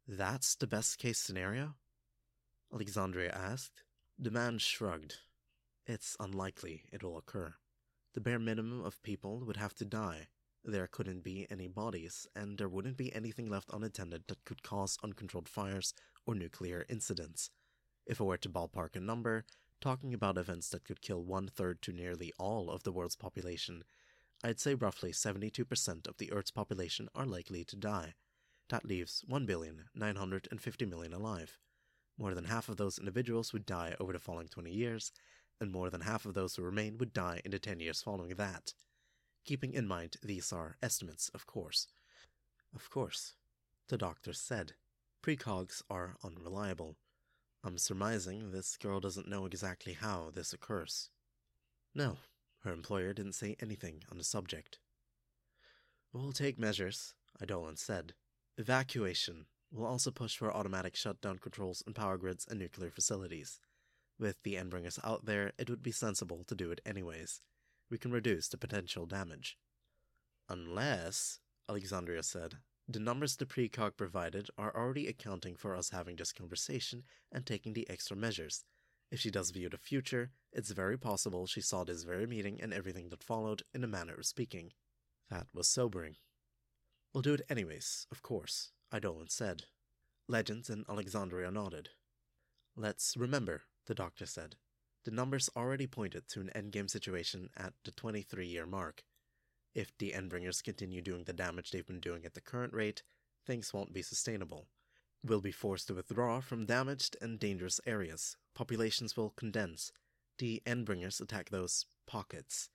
That's 0.06 0.54
the 0.54 0.66
best 0.66 0.98
case 0.98 1.18
scenario? 1.18 1.74
Alexandria 2.72 3.30
asked. 3.30 3.82
The 4.18 4.30
man 4.30 4.58
shrugged. 4.58 5.18
It's 5.86 6.16
unlikely 6.20 6.82
it 6.92 7.02
will 7.02 7.16
occur. 7.16 7.54
The 8.14 8.20
bare 8.20 8.38
minimum 8.38 8.84
of 8.84 9.02
people 9.02 9.40
would 9.46 9.56
have 9.56 9.74
to 9.74 9.84
die. 9.84 10.28
There 10.64 10.86
couldn't 10.86 11.24
be 11.24 11.46
any 11.50 11.66
bodies, 11.66 12.26
and 12.36 12.56
there 12.56 12.68
wouldn't 12.68 12.96
be 12.96 13.12
anything 13.14 13.48
left 13.48 13.70
unattended 13.72 14.24
that 14.28 14.44
could 14.44 14.62
cause 14.62 14.98
uncontrolled 15.02 15.48
fires 15.48 15.92
or 16.24 16.34
nuclear 16.34 16.84
incidents. 16.88 17.50
If 18.06 18.20
I 18.20 18.24
were 18.24 18.36
to 18.36 18.48
ballpark 18.48 18.94
a 18.94 19.00
number, 19.00 19.44
talking 19.80 20.14
about 20.14 20.38
events 20.38 20.68
that 20.68 20.84
could 20.84 21.00
kill 21.00 21.24
one 21.24 21.48
third 21.48 21.82
to 21.82 21.92
nearly 21.92 22.32
all 22.38 22.70
of 22.70 22.84
the 22.84 22.92
world's 22.92 23.16
population 23.16 23.82
I'd 24.44 24.58
say 24.58 24.74
roughly 24.74 25.12
72% 25.12 26.08
of 26.08 26.16
the 26.16 26.32
Earth's 26.32 26.50
population 26.50 27.08
are 27.14 27.26
likely 27.26 27.64
to 27.64 27.76
die. 27.76 28.14
That 28.70 28.84
leaves 28.84 29.24
1,950,000,000 29.28 31.12
alive. 31.12 31.58
More 32.18 32.34
than 32.34 32.44
half 32.44 32.68
of 32.68 32.76
those 32.76 32.98
individuals 32.98 33.52
would 33.52 33.66
die 33.66 33.94
over 34.00 34.12
the 34.12 34.18
following 34.18 34.48
20 34.48 34.72
years, 34.72 35.12
and 35.60 35.70
more 35.70 35.90
than 35.90 36.00
half 36.00 36.26
of 36.26 36.34
those 36.34 36.56
who 36.56 36.62
remain 36.62 36.98
would 36.98 37.12
die 37.12 37.40
in 37.44 37.52
the 37.52 37.58
10 37.58 37.78
years 37.80 38.02
following 38.02 38.34
that. 38.34 38.74
Keeping 39.44 39.72
in 39.74 39.86
mind 39.86 40.16
these 40.22 40.52
are 40.52 40.76
estimates, 40.82 41.28
of 41.30 41.46
course. 41.46 41.86
Of 42.74 42.90
course, 42.90 43.34
the 43.88 43.98
doctor 43.98 44.32
said. 44.32 44.74
Precogs 45.22 45.82
are 45.88 46.16
unreliable. 46.24 46.96
I'm 47.62 47.78
surmising 47.78 48.50
this 48.50 48.76
girl 48.76 48.98
doesn't 48.98 49.28
know 49.28 49.46
exactly 49.46 49.92
how 49.92 50.30
this 50.30 50.52
occurs. 50.52 51.10
No, 51.94 52.18
her 52.64 52.72
employer 52.72 53.12
didn't 53.12 53.34
say 53.34 53.56
anything 53.60 54.02
on 54.10 54.18
the 54.18 54.24
subject. 54.24 54.78
We'll 56.12 56.32
take 56.32 56.58
measures, 56.58 57.14
Eidolon 57.40 57.76
said. 57.76 58.14
Evacuation. 58.58 59.46
We'll 59.70 59.86
also 59.86 60.10
push 60.10 60.36
for 60.36 60.52
automatic 60.52 60.94
shutdown 60.94 61.38
controls 61.38 61.82
on 61.86 61.94
power 61.94 62.18
grids 62.18 62.46
and 62.48 62.58
nuclear 62.58 62.90
facilities. 62.90 63.58
With 64.18 64.36
the 64.42 64.54
Endbringers 64.54 64.98
out 65.02 65.24
there, 65.24 65.52
it 65.58 65.70
would 65.70 65.82
be 65.82 65.90
sensible 65.90 66.44
to 66.46 66.54
do 66.54 66.70
it 66.70 66.80
anyways. 66.84 67.40
We 67.90 67.98
can 67.98 68.12
reduce 68.12 68.48
the 68.48 68.58
potential 68.58 69.06
damage. 69.06 69.56
Unless, 70.48 71.40
Alexandria 71.68 72.22
said, 72.22 72.56
The 72.86 73.00
numbers 73.00 73.36
the 73.36 73.46
precog 73.46 73.96
provided 73.96 74.48
are 74.58 74.76
already 74.76 75.08
accounting 75.08 75.56
for 75.56 75.74
us 75.74 75.90
having 75.90 76.16
this 76.16 76.32
conversation 76.32 77.04
and 77.32 77.46
taking 77.46 77.72
the 77.72 77.88
extra 77.88 78.16
measures. 78.16 78.64
If 79.12 79.20
she 79.20 79.30
does 79.30 79.50
view 79.50 79.68
the 79.68 79.76
future, 79.76 80.30
it's 80.54 80.70
very 80.70 80.96
possible 80.96 81.46
she 81.46 81.60
saw 81.60 81.84
this 81.84 82.02
very 82.02 82.26
meeting 82.26 82.58
and 82.62 82.72
everything 82.72 83.10
that 83.10 83.22
followed 83.22 83.62
in 83.74 83.84
a 83.84 83.86
manner 83.86 84.14
of 84.14 84.24
speaking. 84.24 84.72
That 85.28 85.48
was 85.52 85.68
sobering. 85.68 86.16
We'll 87.12 87.20
do 87.20 87.34
it 87.34 87.42
anyways, 87.50 88.06
of 88.10 88.22
course, 88.22 88.70
Eidolon 88.92 89.28
said. 89.28 89.64
Legends 90.28 90.70
and 90.70 90.86
Alexandria 90.88 91.50
nodded. 91.50 91.90
Let's 92.74 93.14
remember, 93.14 93.64
the 93.84 93.94
doctor 93.94 94.24
said. 94.24 94.56
The 95.04 95.10
numbers 95.10 95.50
already 95.54 95.86
pointed 95.86 96.26
to 96.28 96.40
an 96.40 96.50
endgame 96.56 96.88
situation 96.88 97.50
at 97.54 97.74
the 97.84 97.90
23 97.90 98.46
year 98.46 98.64
mark. 98.64 99.04
If 99.74 99.92
the 99.98 100.12
Endbringers 100.12 100.64
continue 100.64 101.02
doing 101.02 101.24
the 101.24 101.34
damage 101.34 101.70
they've 101.70 101.86
been 101.86 102.00
doing 102.00 102.24
at 102.24 102.32
the 102.32 102.40
current 102.40 102.72
rate, 102.72 103.02
things 103.46 103.74
won't 103.74 103.92
be 103.92 104.00
sustainable. 104.00 104.68
We'll 105.24 105.40
be 105.40 105.52
forced 105.52 105.86
to 105.86 105.94
withdraw 105.94 106.40
from 106.40 106.66
damaged 106.66 107.16
and 107.20 107.38
dangerous 107.38 107.80
areas. 107.86 108.36
Populations 108.54 109.16
will 109.16 109.30
condense. 109.30 109.92
The 110.38 110.62
Endbringers 110.66 111.20
attack 111.20 111.50
those 111.50 111.86
pockets. 112.06 112.68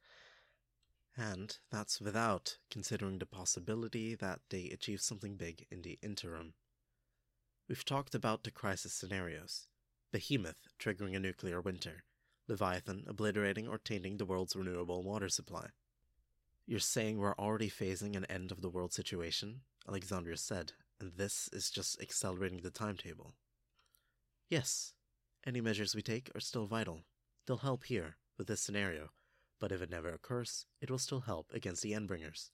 And 1.17 1.57
that's 1.71 1.99
without 1.99 2.57
considering 2.71 3.19
the 3.19 3.25
possibility 3.25 4.15
that 4.15 4.39
they 4.49 4.69
achieve 4.69 5.01
something 5.01 5.35
big 5.35 5.65
in 5.69 5.81
the 5.81 5.99
interim. 6.01 6.53
We've 7.67 7.83
talked 7.83 8.15
about 8.15 8.43
the 8.43 8.51
crisis 8.51 8.93
scenarios 8.93 9.67
Behemoth 10.13 10.69
triggering 10.79 11.17
a 11.17 11.19
nuclear 11.19 11.59
winter, 11.59 12.03
Leviathan 12.47 13.03
obliterating 13.07 13.67
or 13.67 13.77
tainting 13.77 14.17
the 14.17 14.25
world's 14.25 14.55
renewable 14.55 15.03
water 15.03 15.27
supply. 15.27 15.67
You're 16.65 16.79
saying 16.79 17.17
we're 17.17 17.35
already 17.35 17.67
facing 17.67 18.15
an 18.15 18.25
end 18.25 18.51
of 18.51 18.61
the 18.61 18.69
world 18.69 18.93
situation? 18.93 19.61
Alexandria 19.87 20.37
said, 20.37 20.73
this 20.99 21.49
is 21.53 21.69
just 21.69 22.01
accelerating 22.01 22.61
the 22.61 22.71
timetable. 22.71 23.33
Yes, 24.49 24.93
any 25.45 25.61
measures 25.61 25.95
we 25.95 26.01
take 26.01 26.31
are 26.35 26.39
still 26.39 26.65
vital. 26.65 27.01
They'll 27.45 27.57
help 27.57 27.85
here, 27.85 28.17
with 28.37 28.47
this 28.47 28.61
scenario, 28.61 29.09
but 29.59 29.71
if 29.71 29.81
it 29.81 29.89
never 29.89 30.09
occurs, 30.09 30.65
it 30.81 30.91
will 30.91 30.97
still 30.97 31.21
help 31.21 31.51
against 31.53 31.81
the 31.81 31.93
Endbringers. 31.93 32.49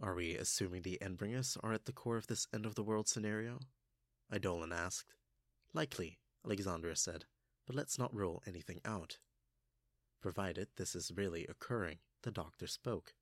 Are 0.00 0.14
we 0.14 0.34
assuming 0.34 0.82
the 0.82 0.98
Endbringers 1.00 1.56
are 1.62 1.72
at 1.72 1.84
the 1.84 1.92
core 1.92 2.16
of 2.16 2.26
this 2.26 2.46
end 2.52 2.66
of 2.66 2.74
the 2.74 2.82
world 2.82 3.08
scenario? 3.08 3.60
Eidolon 4.34 4.72
asked. 4.72 5.14
Likely, 5.72 6.18
Alexandria 6.44 6.96
said, 6.96 7.24
but 7.66 7.76
let's 7.76 7.98
not 7.98 8.14
rule 8.14 8.42
anything 8.46 8.80
out. 8.84 9.18
Provided 10.20 10.68
this 10.76 10.94
is 10.94 11.12
really 11.14 11.46
occurring, 11.46 11.98
the 12.22 12.30
doctor 12.30 12.66
spoke. 12.66 13.14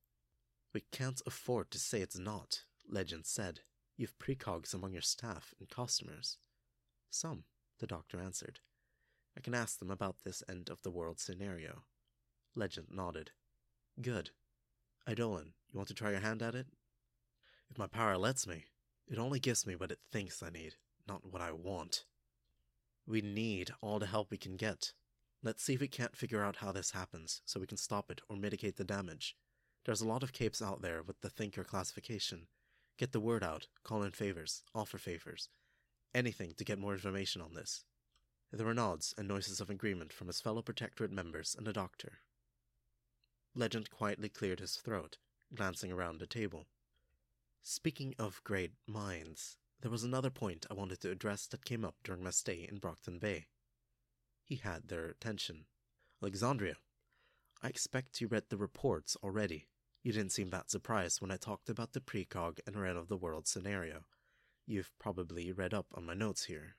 We 0.73 0.83
can't 0.91 1.21
afford 1.25 1.69
to 1.71 1.79
say 1.79 2.01
it's 2.01 2.17
not, 2.17 2.63
Legend 2.89 3.25
said. 3.25 3.61
You've 3.95 4.17
precogs 4.17 4.73
among 4.73 4.93
your 4.93 5.01
staff 5.01 5.53
and 5.59 5.69
customers. 5.69 6.37
Some, 7.09 7.43
the 7.79 7.87
doctor 7.87 8.19
answered. 8.19 8.59
I 9.37 9.41
can 9.41 9.53
ask 9.53 9.79
them 9.79 9.91
about 9.91 10.17
this 10.23 10.43
end 10.49 10.69
of 10.69 10.81
the 10.81 10.91
world 10.91 11.19
scenario. 11.19 11.83
Legend 12.55 12.87
nodded. 12.91 13.31
Good. 14.01 14.31
Eidolon, 15.09 15.53
you 15.71 15.77
want 15.77 15.87
to 15.89 15.93
try 15.93 16.11
your 16.11 16.21
hand 16.21 16.41
at 16.41 16.55
it? 16.55 16.67
If 17.69 17.77
my 17.77 17.87
power 17.87 18.17
lets 18.17 18.47
me. 18.47 18.65
It 19.07 19.17
only 19.19 19.39
gives 19.39 19.67
me 19.67 19.75
what 19.75 19.91
it 19.91 19.99
thinks 20.11 20.41
I 20.41 20.49
need, 20.49 20.75
not 21.07 21.31
what 21.31 21.41
I 21.41 21.51
want. 21.51 22.05
We 23.05 23.21
need 23.21 23.71
all 23.81 23.99
the 23.99 24.05
help 24.05 24.31
we 24.31 24.37
can 24.37 24.55
get. 24.55 24.93
Let's 25.43 25.61
see 25.61 25.73
if 25.73 25.81
we 25.81 25.89
can't 25.89 26.15
figure 26.15 26.43
out 26.43 26.57
how 26.57 26.71
this 26.71 26.91
happens 26.91 27.41
so 27.45 27.59
we 27.59 27.67
can 27.67 27.77
stop 27.77 28.09
it 28.09 28.21
or 28.29 28.37
mitigate 28.37 28.77
the 28.77 28.85
damage. 28.85 29.35
There's 29.85 30.01
a 30.01 30.07
lot 30.07 30.23
of 30.23 30.31
capes 30.31 30.61
out 30.61 30.81
there 30.81 31.03
with 31.03 31.19
the 31.19 31.29
Thinker 31.29 31.65
classification. 31.65 32.47
Get 32.97 33.11
the 33.11 33.19
word 33.19 33.43
out, 33.43 33.67
call 33.83 34.03
in 34.03 34.11
favors, 34.11 34.63
offer 34.75 34.97
favors. 34.97 35.49
Anything 36.13 36.53
to 36.57 36.63
get 36.63 36.77
more 36.77 36.93
information 36.93 37.41
on 37.41 37.53
this. 37.53 37.83
There 38.51 38.67
were 38.67 38.73
nods 38.73 39.15
and 39.17 39.27
noises 39.27 39.59
of 39.59 39.71
agreement 39.71 40.13
from 40.13 40.27
his 40.27 40.39
fellow 40.39 40.61
Protectorate 40.61 41.11
members 41.11 41.55
and 41.57 41.65
the 41.65 41.73
doctor. 41.73 42.19
Legend 43.55 43.89
quietly 43.89 44.29
cleared 44.29 44.59
his 44.59 44.75
throat, 44.75 45.17
glancing 45.55 45.91
around 45.91 46.19
the 46.19 46.27
table. 46.27 46.67
Speaking 47.63 48.13
of 48.19 48.43
great 48.43 48.73
minds, 48.85 49.57
there 49.81 49.91
was 49.91 50.03
another 50.03 50.29
point 50.29 50.65
I 50.69 50.75
wanted 50.75 51.01
to 51.01 51.11
address 51.11 51.47
that 51.47 51.65
came 51.65 51.83
up 51.83 51.95
during 52.03 52.23
my 52.23 52.29
stay 52.29 52.67
in 52.69 52.77
Brockton 52.77 53.17
Bay. 53.17 53.47
He 54.43 54.57
had 54.57 54.87
their 54.87 55.05
attention. 55.05 55.65
Alexandria, 56.21 56.75
I 57.61 57.69
expect 57.69 58.21
you 58.21 58.27
read 58.27 58.49
the 58.49 58.57
reports 58.57 59.17
already. 59.23 59.67
You 60.03 60.11
didn't 60.11 60.33
seem 60.33 60.49
that 60.49 60.69
surprised 60.69 61.21
when 61.21 61.31
I 61.31 61.37
talked 61.37 61.69
about 61.69 61.93
the 61.93 62.01
precog 62.01 62.59
and 62.67 62.75
end 62.75 62.97
of 62.97 63.07
the 63.07 63.15
world 63.15 63.47
scenario. 63.47 64.03
You've 64.65 64.91
probably 64.99 65.53
read 65.53 65.73
up 65.73 65.85
on 65.93 66.05
my 66.05 66.13
notes 66.13 66.43
here. 66.43 66.75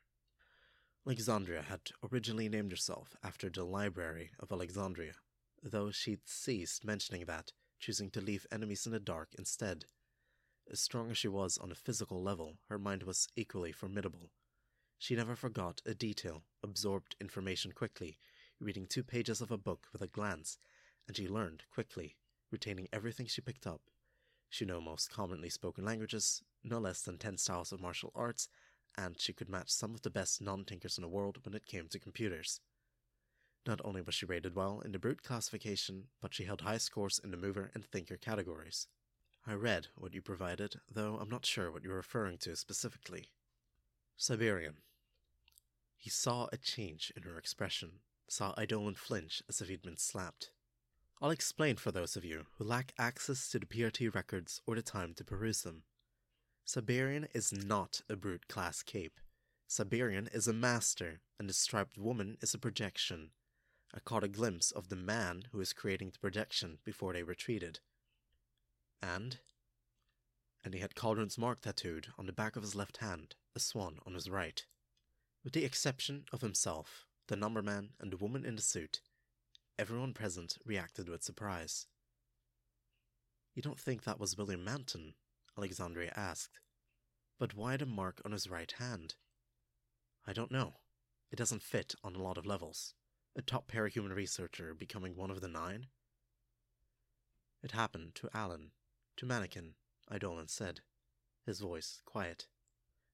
Alexandria 1.06 1.62
had 1.62 1.80
originally 2.12 2.50
named 2.50 2.70
herself 2.70 3.16
after 3.22 3.48
the 3.48 3.64
Library 3.64 4.32
of 4.38 4.52
Alexandria, 4.52 5.14
though 5.62 5.90
she'd 5.90 6.28
ceased 6.28 6.84
mentioning 6.84 7.24
that, 7.24 7.52
choosing 7.80 8.10
to 8.10 8.20
leave 8.20 8.46
enemies 8.52 8.84
in 8.84 8.92
the 8.92 9.00
dark 9.00 9.34
instead. 9.38 9.86
As 10.70 10.80
strong 10.80 11.10
as 11.10 11.16
she 11.16 11.28
was 11.28 11.56
on 11.56 11.72
a 11.72 11.74
physical 11.74 12.22
level, 12.22 12.58
her 12.68 12.78
mind 12.78 13.04
was 13.04 13.28
equally 13.36 13.72
formidable. 13.72 14.32
She 14.98 15.16
never 15.16 15.34
forgot 15.34 15.80
a 15.86 15.94
detail, 15.94 16.42
absorbed 16.62 17.16
information 17.22 17.72
quickly, 17.72 18.18
reading 18.60 18.86
two 18.86 19.02
pages 19.02 19.40
of 19.40 19.50
a 19.50 19.56
book 19.56 19.88
with 19.94 20.02
a 20.02 20.08
glance, 20.08 20.58
and 21.06 21.16
she 21.16 21.26
learned 21.26 21.64
quickly, 21.72 22.16
retaining 22.54 22.86
everything 22.92 23.26
she 23.26 23.40
picked 23.40 23.66
up. 23.66 23.80
She 24.48 24.64
knew 24.64 24.80
most 24.80 25.10
commonly 25.10 25.50
spoken 25.50 25.84
languages, 25.84 26.40
no 26.62 26.78
less 26.78 27.02
than 27.02 27.18
ten 27.18 27.36
styles 27.36 27.72
of 27.72 27.80
martial 27.80 28.12
arts, 28.14 28.48
and 28.96 29.20
she 29.20 29.32
could 29.32 29.48
match 29.48 29.70
some 29.70 29.92
of 29.92 30.02
the 30.02 30.10
best 30.10 30.40
non-thinkers 30.40 30.96
in 30.96 31.02
the 31.02 31.08
world 31.08 31.38
when 31.44 31.54
it 31.54 31.66
came 31.66 31.88
to 31.88 31.98
computers. 31.98 32.60
Not 33.66 33.80
only 33.84 34.02
was 34.02 34.14
she 34.14 34.24
rated 34.24 34.54
well 34.54 34.80
in 34.84 34.92
the 34.92 35.00
brute 35.00 35.24
classification, 35.24 36.04
but 36.20 36.32
she 36.32 36.44
held 36.44 36.60
high 36.60 36.78
scores 36.78 37.20
in 37.24 37.32
the 37.32 37.36
mover 37.36 37.72
and 37.74 37.84
thinker 37.84 38.16
categories. 38.16 38.86
I 39.44 39.54
read 39.54 39.88
what 39.96 40.14
you 40.14 40.22
provided, 40.22 40.76
though 40.88 41.18
I'm 41.20 41.28
not 41.28 41.44
sure 41.44 41.72
what 41.72 41.82
you're 41.82 41.96
referring 41.96 42.38
to 42.38 42.54
specifically. 42.54 43.30
Siberian. 44.16 44.76
He 45.96 46.08
saw 46.08 46.46
a 46.52 46.56
change 46.56 47.12
in 47.16 47.24
her 47.24 47.36
expression, 47.36 47.98
saw 48.28 48.54
Eidolon 48.56 48.94
flinch 48.94 49.42
as 49.48 49.60
if 49.60 49.68
he'd 49.68 49.82
been 49.82 49.96
slapped. 49.96 50.50
I'll 51.20 51.30
explain 51.30 51.76
for 51.76 51.92
those 51.92 52.16
of 52.16 52.24
you 52.24 52.46
who 52.58 52.64
lack 52.64 52.92
access 52.98 53.48
to 53.50 53.58
the 53.58 53.66
PRT 53.66 54.14
records 54.14 54.60
or 54.66 54.74
the 54.74 54.82
time 54.82 55.14
to 55.14 55.24
peruse 55.24 55.62
them. 55.62 55.84
Siberian 56.64 57.28
is 57.34 57.52
not 57.52 58.00
a 58.08 58.16
brute 58.16 58.48
class 58.48 58.82
cape. 58.82 59.20
Siberian 59.66 60.28
is 60.32 60.48
a 60.48 60.52
master, 60.52 61.20
and 61.38 61.48
the 61.48 61.54
striped 61.54 61.96
woman 61.96 62.36
is 62.40 62.54
a 62.54 62.58
projection. 62.58 63.30
I 63.94 64.00
caught 64.00 64.24
a 64.24 64.28
glimpse 64.28 64.70
of 64.70 64.88
the 64.88 64.96
man 64.96 65.44
who 65.52 65.58
was 65.58 65.72
creating 65.72 66.10
the 66.10 66.18
projection 66.18 66.78
before 66.84 67.12
they 67.12 67.22
retreated. 67.22 67.80
And? 69.02 69.38
And 70.64 70.74
he 70.74 70.80
had 70.80 70.94
Cauldron's 70.94 71.38
mark 71.38 71.60
tattooed 71.60 72.08
on 72.18 72.26
the 72.26 72.32
back 72.32 72.56
of 72.56 72.62
his 72.62 72.74
left 72.74 72.98
hand, 72.98 73.36
a 73.54 73.60
swan 73.60 73.98
on 74.04 74.14
his 74.14 74.28
right. 74.28 74.64
With 75.44 75.52
the 75.52 75.64
exception 75.64 76.24
of 76.32 76.40
himself, 76.40 77.06
the 77.28 77.36
numberman, 77.36 77.90
and 78.00 78.10
the 78.10 78.16
woman 78.16 78.44
in 78.44 78.56
the 78.56 78.62
suit, 78.62 79.00
everyone 79.78 80.12
present 80.12 80.58
reacted 80.64 81.08
with 81.08 81.22
surprise. 81.22 81.86
You 83.54 83.62
don't 83.62 83.78
think 83.78 84.04
that 84.04 84.20
was 84.20 84.36
William 84.36 84.64
Manton? 84.64 85.14
Alexandria 85.56 86.12
asked. 86.16 86.60
But 87.38 87.54
why 87.54 87.76
the 87.76 87.86
mark 87.86 88.20
on 88.24 88.32
his 88.32 88.48
right 88.48 88.72
hand? 88.78 89.14
I 90.26 90.32
don't 90.32 90.50
know. 90.50 90.74
It 91.30 91.36
doesn't 91.36 91.62
fit 91.62 91.94
on 92.02 92.14
a 92.14 92.22
lot 92.22 92.38
of 92.38 92.46
levels. 92.46 92.94
A 93.36 93.42
top 93.42 93.70
parahuman 93.70 94.14
researcher 94.14 94.74
becoming 94.74 95.16
one 95.16 95.30
of 95.30 95.40
the 95.40 95.48
nine? 95.48 95.86
It 97.62 97.72
happened 97.72 98.14
to 98.16 98.28
Alan, 98.32 98.70
to 99.16 99.26
Mannequin, 99.26 99.74
Eidolon 100.12 100.48
said, 100.48 100.80
his 101.44 101.60
voice 101.60 102.00
quiet. 102.04 102.46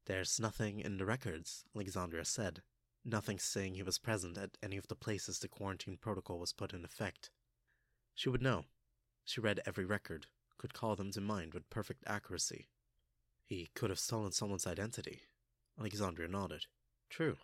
There's 0.06 0.40
nothing 0.40 0.80
in 0.80 0.98
the 0.98 1.06
records, 1.06 1.64
Alexandria 1.74 2.24
said. 2.24 2.62
Nothing 3.04 3.38
saying 3.38 3.74
he 3.74 3.82
was 3.82 3.98
present 3.98 4.36
at 4.36 4.58
any 4.62 4.76
of 4.76 4.88
the 4.88 4.94
places 4.94 5.38
the 5.38 5.48
quarantine 5.48 5.96
protocol 6.00 6.38
was 6.38 6.52
put 6.52 6.72
in 6.74 6.84
effect. 6.84 7.30
She 8.14 8.28
would 8.28 8.42
know. 8.42 8.64
She 9.24 9.40
read 9.40 9.60
every 9.64 9.84
record, 9.84 10.26
could 10.58 10.74
call 10.74 10.96
them 10.96 11.10
to 11.12 11.20
mind 11.20 11.54
with 11.54 11.70
perfect 11.70 12.04
accuracy. 12.06 12.68
He 13.46 13.70
could 13.74 13.90
have 13.90 13.98
stolen 13.98 14.32
someone's 14.32 14.66
identity. 14.66 15.22
Alexandria 15.78 16.28
nodded. 16.28 16.66
True. 17.08 17.36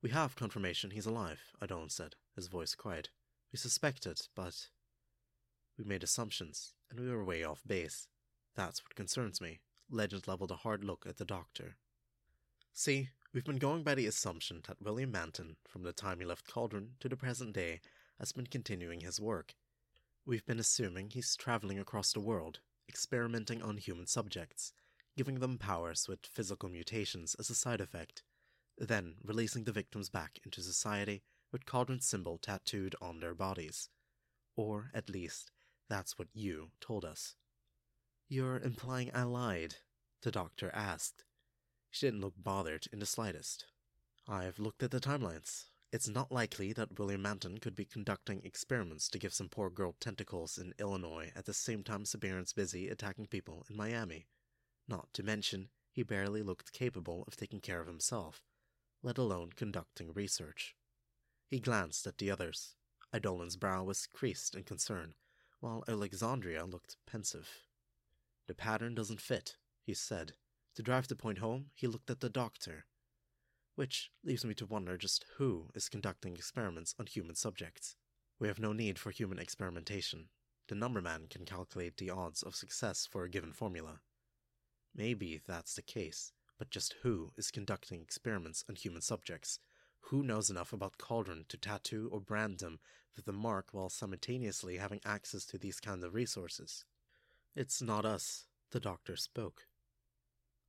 We 0.00 0.10
have 0.10 0.36
confirmation 0.36 0.90
he's 0.90 1.06
alive, 1.06 1.40
Eidolon 1.62 1.90
said, 1.90 2.14
his 2.34 2.46
voice 2.46 2.74
quiet. 2.74 3.10
We 3.52 3.58
suspected, 3.58 4.20
but 4.34 4.68
we 5.76 5.84
made 5.84 6.02
assumptions, 6.02 6.74
and 6.90 7.00
we 7.00 7.10
were 7.10 7.24
way 7.24 7.42
off 7.42 7.62
base. 7.66 8.08
That's 8.54 8.82
what 8.82 8.94
concerns 8.94 9.40
me. 9.40 9.60
Legend 9.90 10.28
leveled 10.28 10.50
a 10.50 10.56
hard 10.56 10.84
look 10.84 11.04
at 11.08 11.16
the 11.18 11.24
doctor. 11.24 11.76
See, 12.72 13.10
we've 13.32 13.44
been 13.44 13.56
going 13.56 13.82
by 13.82 13.94
the 13.94 14.06
assumption 14.06 14.60
that 14.68 14.82
William 14.82 15.10
Manton, 15.10 15.56
from 15.66 15.82
the 15.82 15.92
time 15.92 16.20
he 16.20 16.26
left 16.26 16.46
Cauldron 16.46 16.90
to 17.00 17.08
the 17.08 17.16
present 17.16 17.54
day, 17.54 17.80
has 18.18 18.32
been 18.32 18.46
continuing 18.46 19.00
his 19.00 19.20
work. 19.20 19.54
We've 20.26 20.44
been 20.44 20.60
assuming 20.60 21.10
he's 21.10 21.34
traveling 21.34 21.78
across 21.78 22.12
the 22.12 22.20
world, 22.20 22.60
experimenting 22.88 23.62
on 23.62 23.78
human 23.78 24.06
subjects, 24.06 24.72
giving 25.16 25.40
them 25.40 25.58
powers 25.58 26.06
with 26.08 26.26
physical 26.26 26.68
mutations 26.68 27.34
as 27.38 27.48
a 27.48 27.54
side 27.54 27.80
effect, 27.80 28.22
then 28.76 29.14
releasing 29.24 29.64
the 29.64 29.72
victims 29.72 30.10
back 30.10 30.38
into 30.44 30.60
society 30.60 31.22
with 31.50 31.66
Cauldron's 31.66 32.06
symbol 32.06 32.38
tattooed 32.38 32.94
on 33.00 33.20
their 33.20 33.34
bodies. 33.34 33.88
Or, 34.56 34.90
at 34.94 35.08
least, 35.08 35.50
that's 35.88 36.18
what 36.18 36.28
you 36.34 36.70
told 36.80 37.04
us. 37.04 37.34
You're 38.28 38.58
implying 38.58 39.10
I 39.14 39.22
lied? 39.22 39.76
The 40.22 40.30
doctor 40.30 40.70
asked. 40.74 41.24
She 41.92 42.06
didn't 42.06 42.22
look 42.22 42.34
bothered 42.38 42.86
in 42.90 43.00
the 43.00 43.06
slightest. 43.06 43.66
I've 44.26 44.58
looked 44.58 44.82
at 44.82 44.90
the 44.90 44.98
timelines. 44.98 45.66
It's 45.92 46.08
not 46.08 46.32
likely 46.32 46.72
that 46.72 46.98
William 46.98 47.20
Manton 47.20 47.58
could 47.58 47.76
be 47.76 47.84
conducting 47.84 48.40
experiments 48.44 49.10
to 49.10 49.18
give 49.18 49.34
some 49.34 49.50
poor 49.50 49.68
girl 49.68 49.94
tentacles 50.00 50.56
in 50.56 50.72
Illinois 50.78 51.32
at 51.36 51.44
the 51.44 51.52
same 51.52 51.82
time 51.82 52.06
Siberian's 52.06 52.54
busy 52.54 52.88
attacking 52.88 53.26
people 53.26 53.66
in 53.68 53.76
Miami. 53.76 54.26
Not 54.88 55.12
to 55.12 55.22
mention, 55.22 55.68
he 55.90 56.02
barely 56.02 56.42
looked 56.42 56.72
capable 56.72 57.24
of 57.26 57.36
taking 57.36 57.60
care 57.60 57.82
of 57.82 57.88
himself, 57.88 58.42
let 59.02 59.18
alone 59.18 59.50
conducting 59.54 60.14
research. 60.14 60.74
He 61.46 61.60
glanced 61.60 62.06
at 62.06 62.16
the 62.16 62.30
others. 62.30 62.74
Eidolon's 63.14 63.56
brow 63.56 63.84
was 63.84 64.06
creased 64.06 64.54
in 64.54 64.64
concern, 64.64 65.12
while 65.60 65.84
Alexandria 65.86 66.64
looked 66.64 66.96
pensive. 67.04 67.50
The 68.46 68.54
pattern 68.54 68.94
doesn't 68.94 69.20
fit, 69.20 69.56
he 69.84 69.92
said. 69.92 70.32
To 70.76 70.82
drive 70.82 71.08
the 71.08 71.16
point 71.16 71.38
home, 71.38 71.66
he 71.74 71.86
looked 71.86 72.10
at 72.10 72.20
the 72.20 72.30
doctor. 72.30 72.86
Which 73.74 74.10
leaves 74.24 74.44
me 74.44 74.54
to 74.54 74.66
wonder 74.66 74.96
just 74.96 75.26
who 75.36 75.68
is 75.74 75.88
conducting 75.88 76.34
experiments 76.34 76.94
on 76.98 77.06
human 77.06 77.34
subjects. 77.34 77.96
We 78.38 78.48
have 78.48 78.58
no 78.58 78.72
need 78.72 78.98
for 78.98 79.10
human 79.10 79.38
experimentation. 79.38 80.28
The 80.68 80.74
numberman 80.74 81.28
can 81.28 81.44
calculate 81.44 81.98
the 81.98 82.10
odds 82.10 82.42
of 82.42 82.56
success 82.56 83.06
for 83.06 83.24
a 83.24 83.28
given 83.28 83.52
formula. 83.52 84.00
Maybe 84.94 85.40
that's 85.46 85.74
the 85.74 85.82
case, 85.82 86.32
but 86.58 86.70
just 86.70 86.96
who 87.02 87.32
is 87.36 87.50
conducting 87.50 88.00
experiments 88.00 88.64
on 88.68 88.76
human 88.76 89.02
subjects? 89.02 89.58
Who 90.06 90.22
knows 90.22 90.50
enough 90.50 90.72
about 90.72 90.98
Cauldron 90.98 91.44
to 91.48 91.56
tattoo 91.56 92.08
or 92.12 92.20
brand 92.20 92.58
them 92.60 92.80
with 93.14 93.26
the 93.26 93.32
mark 93.32 93.68
while 93.72 93.90
simultaneously 93.90 94.78
having 94.78 95.00
access 95.04 95.44
to 95.46 95.58
these 95.58 95.80
kinds 95.80 96.04
of 96.04 96.14
resources? 96.14 96.84
It's 97.54 97.82
not 97.82 98.06
us, 98.06 98.46
the 98.70 98.80
doctor 98.80 99.16
spoke. 99.16 99.66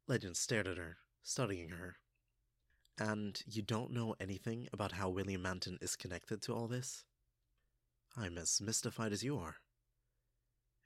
Legend 0.08 0.36
stared 0.36 0.68
at 0.68 0.78
her, 0.78 0.98
studying 1.22 1.70
her. 1.70 1.96
And 3.00 3.42
you 3.46 3.62
don't 3.62 3.92
know 3.92 4.16
anything 4.20 4.68
about 4.74 4.94
how 4.94 5.10
William 5.10 5.42
Manton 5.42 5.78
is 5.82 5.96
connected 5.96 6.42
to 6.44 6.54
all 6.54 6.68
this? 6.68 7.06
I'm 8.16 8.38
as 8.38 8.62
mystified 8.62 9.12
as 9.12 9.24
you 9.24 9.38
are. 9.38 9.56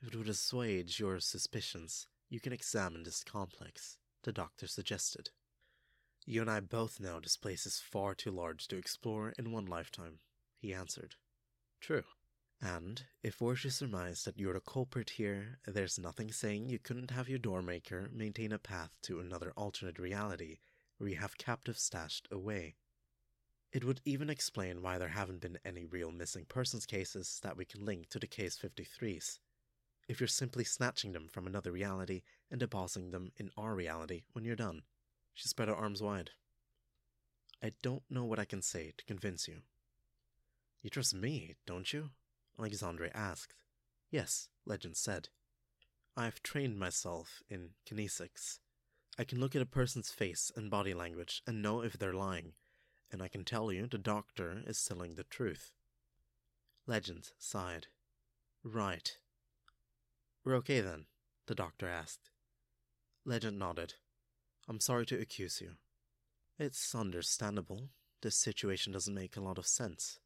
If 0.02 0.10
it 0.10 0.16
would 0.16 0.30
assuage 0.30 1.00
your 1.00 1.20
suspicions, 1.20 2.08
you 2.30 2.40
can 2.40 2.54
examine 2.54 3.04
this 3.04 3.24
complex, 3.24 3.98
the 4.24 4.32
doctor 4.32 4.68
suggested. 4.68 5.32
You 6.26 6.42
and 6.42 6.50
I 6.50 6.60
both 6.60 7.00
know 7.00 7.20
this 7.20 7.38
place 7.38 7.66
is 7.66 7.80
far 7.80 8.14
too 8.14 8.32
large 8.32 8.68
to 8.68 8.78
explore 8.78 9.34
in 9.40 9.52
one 9.52 9.66
lifetime, 9.66 10.20
he 10.60 10.74
answered. 10.74 11.16
True. 11.82 12.04
And 12.62 13.04
if 13.22 13.40
we're 13.40 13.56
to 13.56 13.70
that 14.26 14.34
you're 14.38 14.54
the 14.54 14.60
culprit 14.60 15.12
here, 15.12 15.60
there's 15.68 16.00
nothing 16.00 16.32
saying 16.32 16.70
you 16.70 16.80
couldn't 16.80 17.12
have 17.12 17.30
your 17.30 17.40
doormaker 17.40 18.12
maintain 18.12 18.52
a 18.52 18.58
path 18.58 18.92
to 19.04 19.20
another 19.20 19.54
alternate 19.56 20.00
reality 20.00 20.58
where 20.98 21.10
you 21.10 21.18
have 21.18 21.38
captives 21.38 21.82
stashed 21.82 22.28
away. 22.32 22.76
It 23.72 23.84
would 23.84 24.02
even 24.06 24.30
explain 24.30 24.82
why 24.82 24.98
there 24.98 25.10
haven't 25.10 25.42
been 25.42 25.60
any 25.64 25.86
real 25.86 26.12
missing 26.12 26.46
persons 26.46 26.86
cases 26.86 27.40
that 27.44 27.58
we 27.58 27.66
can 27.66 27.86
link 27.86 28.10
to 28.10 28.20
the 28.20 28.26
case 28.26 28.58
53s. 28.58 29.40
If 30.08 30.20
you're 30.20 30.28
simply 30.28 30.64
snatching 30.64 31.12
them 31.12 31.28
from 31.28 31.46
another 31.46 31.72
reality 31.72 32.22
and 32.50 32.60
depositing 32.60 33.12
them 33.12 33.32
in 33.38 33.52
our 33.58 33.76
reality 33.76 34.24
when 34.32 34.46
you're 34.46 34.56
done. 34.56 34.84
She 35.34 35.48
spread 35.48 35.68
her 35.68 35.76
arms 35.76 36.02
wide. 36.02 36.32
I 37.62 37.74
don't 37.84 38.04
know 38.10 38.24
what 38.24 38.40
I 38.40 38.46
can 38.46 38.62
say 38.62 38.94
to 38.98 39.06
convince 39.06 39.48
you. 39.48 39.58
You 40.82 40.90
trust 40.90 41.14
me, 41.14 41.56
don't 41.66 41.92
you? 41.92 42.12
Alexandria 42.60 43.12
asked. 43.14 43.54
Yes, 44.10 44.50
Legend 44.66 44.98
said. 44.98 45.30
I've 46.16 46.42
trained 46.42 46.80
myself 46.80 47.44
in 47.50 47.72
kinesics. 47.88 48.60
I 49.20 49.24
can 49.24 49.40
look 49.40 49.56
at 49.56 49.62
a 49.62 49.68
person's 49.68 50.12
face 50.12 50.52
and 50.56 50.70
body 50.70 50.94
language 50.94 51.42
and 51.46 51.62
know 51.62 51.82
if 51.82 51.98
they're 51.98 52.14
lying, 52.14 52.54
and 53.12 53.22
I 53.22 53.28
can 53.28 53.44
tell 53.44 53.72
you 53.72 53.88
the 53.88 53.98
doctor 53.98 54.64
is 54.66 54.84
telling 54.84 55.16
the 55.16 55.24
truth. 55.24 55.72
Legend 56.86 57.30
sighed. 57.38 57.88
Right. 58.64 59.18
We're 60.44 60.56
okay 60.56 60.82
then, 60.82 61.06
the 61.48 61.56
doctor 61.56 61.88
asked. 61.88 62.32
Legend 63.26 63.60
nodded. 63.60 63.96
I'm 64.68 64.80
sorry 64.80 65.06
to 65.08 65.20
accuse 65.20 65.62
you. 65.62 65.74
It's 66.58 66.96
understandable. 66.96 67.90
This 68.22 68.36
situation 68.36 68.94
doesn't 68.94 69.14
make 69.14 69.38
a 69.38 69.42
lot 69.42 69.58
of 69.58 69.68
sense. 69.68 70.20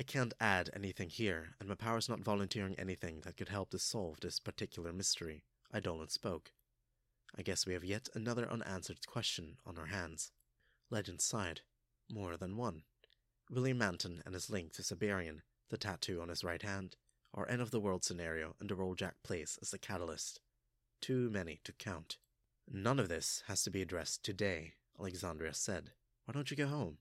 I 0.00 0.04
can't 0.04 0.32
add 0.40 0.70
anything 0.74 1.10
here, 1.10 1.54
and 1.60 1.68
my 1.68 1.74
power's 1.74 2.08
not 2.08 2.20
volunteering 2.20 2.74
anything 2.78 3.20
that 3.20 3.36
could 3.36 3.50
help 3.50 3.70
to 3.70 3.78
solve 3.78 4.20
this 4.20 4.40
particular 4.40 4.92
mystery. 4.92 5.42
Eidolon 5.74 6.08
spoke. 6.08 6.52
I 7.36 7.42
guess 7.42 7.66
we 7.66 7.74
have 7.74 7.84
yet 7.84 8.08
another 8.14 8.50
unanswered 8.50 9.06
question 9.06 9.58
on 9.66 9.78
our 9.78 9.86
hands. 9.86 10.32
Legend 10.90 11.20
sighed. 11.20 11.60
More 12.10 12.36
than 12.36 12.56
one. 12.56 12.82
William 13.50 13.78
Manton 13.78 14.22
and 14.24 14.34
his 14.34 14.50
link 14.50 14.72
to 14.74 14.82
Siberian, 14.82 15.42
the 15.68 15.76
tattoo 15.76 16.20
on 16.20 16.28
his 16.28 16.44
right 16.44 16.62
hand, 16.62 16.96
our 17.34 17.48
end 17.48 17.60
of 17.62 17.70
the 17.70 17.80
world 17.80 18.04
scenario, 18.04 18.56
and 18.60 18.68
the 18.68 18.74
role 18.74 18.94
Jack 18.94 19.16
plays 19.22 19.58
as 19.60 19.70
the 19.70 19.78
catalyst. 19.78 20.40
Too 21.00 21.30
many 21.30 21.60
to 21.64 21.72
count. 21.72 22.16
None 22.70 22.98
of 22.98 23.08
this 23.08 23.42
has 23.46 23.62
to 23.64 23.70
be 23.70 23.82
addressed 23.82 24.22
today, 24.22 24.74
Alexandria 24.98 25.54
said. 25.54 25.92
Why 26.24 26.32
don't 26.32 26.50
you 26.50 26.56
go 26.56 26.66
home? 26.66 26.98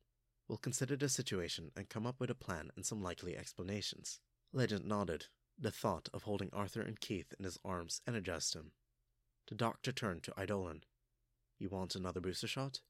We'll 0.51 0.57
consider 0.57 0.97
the 0.97 1.07
situation 1.07 1.71
and 1.77 1.87
come 1.87 2.05
up 2.05 2.19
with 2.19 2.29
a 2.29 2.35
plan 2.35 2.71
and 2.75 2.85
some 2.85 3.01
likely 3.01 3.37
explanations. 3.37 4.19
Legend 4.51 4.83
nodded. 4.83 5.27
The 5.57 5.71
thought 5.71 6.09
of 6.13 6.23
holding 6.23 6.49
Arthur 6.51 6.81
and 6.81 6.99
Keith 6.99 7.33
in 7.39 7.45
his 7.45 7.57
arms 7.63 8.01
energized 8.05 8.53
him. 8.53 8.73
The 9.47 9.55
doctor 9.55 9.93
turned 9.93 10.23
to 10.23 10.33
Eidolon. 10.37 10.83
You 11.57 11.69
want 11.69 11.95
another 11.95 12.19
booster 12.19 12.47
shot? 12.47 12.81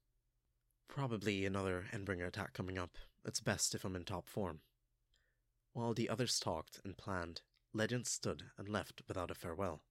Probably 0.88 1.46
another 1.46 1.84
Endbringer 1.92 2.26
attack 2.26 2.52
coming 2.52 2.78
up. 2.78 2.98
It's 3.24 3.38
best 3.38 3.76
if 3.76 3.84
I'm 3.84 3.94
in 3.94 4.02
top 4.06 4.26
form. 4.26 4.62
While 5.72 5.94
the 5.94 6.08
others 6.08 6.40
talked 6.40 6.80
and 6.84 6.98
planned, 6.98 7.42
Legend 7.72 8.08
stood 8.08 8.42
and 8.58 8.68
left 8.68 9.02
without 9.06 9.30
a 9.30 9.36
farewell. 9.36 9.84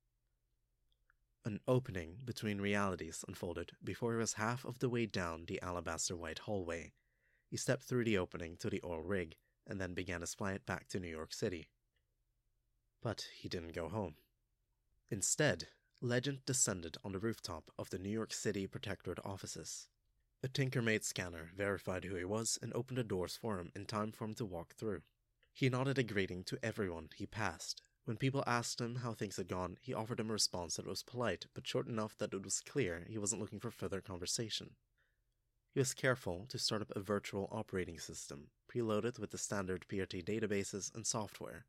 An 1.45 1.61
opening 1.69 2.17
between 2.25 2.59
realities 2.59 3.23
unfolded 3.29 3.71
before 3.81 4.11
he 4.11 4.19
was 4.19 4.33
half 4.33 4.65
of 4.65 4.79
the 4.79 4.89
way 4.89 5.05
down 5.05 5.45
the 5.45 5.61
alabaster 5.61 6.17
white 6.17 6.39
hallway. 6.39 6.91
He 7.51 7.57
stepped 7.57 7.83
through 7.83 8.05
the 8.05 8.17
opening 8.17 8.57
to 8.57 8.69
the 8.71 8.81
oil 8.83 9.01
rig 9.01 9.35
and 9.67 9.79
then 9.79 9.93
began 9.93 10.21
his 10.21 10.33
flight 10.33 10.65
back 10.65 10.87
to 10.87 10.99
New 10.99 11.07
York 11.07 11.33
City. 11.33 11.67
But 13.03 13.27
he 13.35 13.47
didn't 13.47 13.73
go 13.73 13.89
home. 13.89 14.15
Instead, 15.11 15.67
Legend 16.01 16.39
descended 16.47 16.97
on 17.03 17.11
the 17.11 17.19
rooftop 17.19 17.69
of 17.77 17.91
the 17.91 17.99
New 17.99 18.09
York 18.09 18.33
City 18.33 18.65
Protectorate 18.65 19.19
offices. 19.23 19.87
A 20.41 20.47
Tinker-made 20.47 21.03
scanner 21.03 21.51
verified 21.55 22.05
who 22.05 22.15
he 22.15 22.25
was 22.25 22.57
and 22.59 22.73
opened 22.73 22.97
the 22.97 23.03
doors 23.03 23.37
for 23.39 23.59
him 23.59 23.71
in 23.75 23.85
time 23.85 24.11
for 24.11 24.25
him 24.25 24.33
to 24.35 24.45
walk 24.45 24.73
through. 24.73 25.01
He 25.53 25.69
nodded 25.69 25.99
a 25.99 26.03
greeting 26.03 26.43
to 26.45 26.57
everyone 26.63 27.09
he 27.13 27.27
passed, 27.27 27.83
when 28.05 28.17
people 28.17 28.43
asked 28.47 28.81
him 28.81 28.95
how 28.95 29.13
things 29.13 29.37
had 29.37 29.47
gone, 29.47 29.77
he 29.79 29.93
offered 29.93 30.17
them 30.17 30.31
a 30.31 30.33
response 30.33 30.75
that 30.75 30.87
was 30.87 31.03
polite, 31.03 31.45
but 31.53 31.67
short 31.67 31.87
enough 31.87 32.17
that 32.17 32.33
it 32.33 32.43
was 32.43 32.59
clear 32.61 33.05
he 33.07 33.19
wasn't 33.19 33.41
looking 33.41 33.59
for 33.59 33.69
further 33.69 34.01
conversation. 34.01 34.71
He 35.73 35.79
was 35.79 35.93
careful 35.93 36.47
to 36.49 36.59
start 36.59 36.81
up 36.81 36.91
a 36.93 36.99
virtual 36.99 37.47
operating 37.49 37.97
system, 37.97 38.49
preloaded 38.69 39.17
with 39.17 39.31
the 39.31 39.37
standard 39.37 39.85
PRT 39.87 40.25
databases 40.25 40.93
and 40.93 41.07
software. 41.07 41.65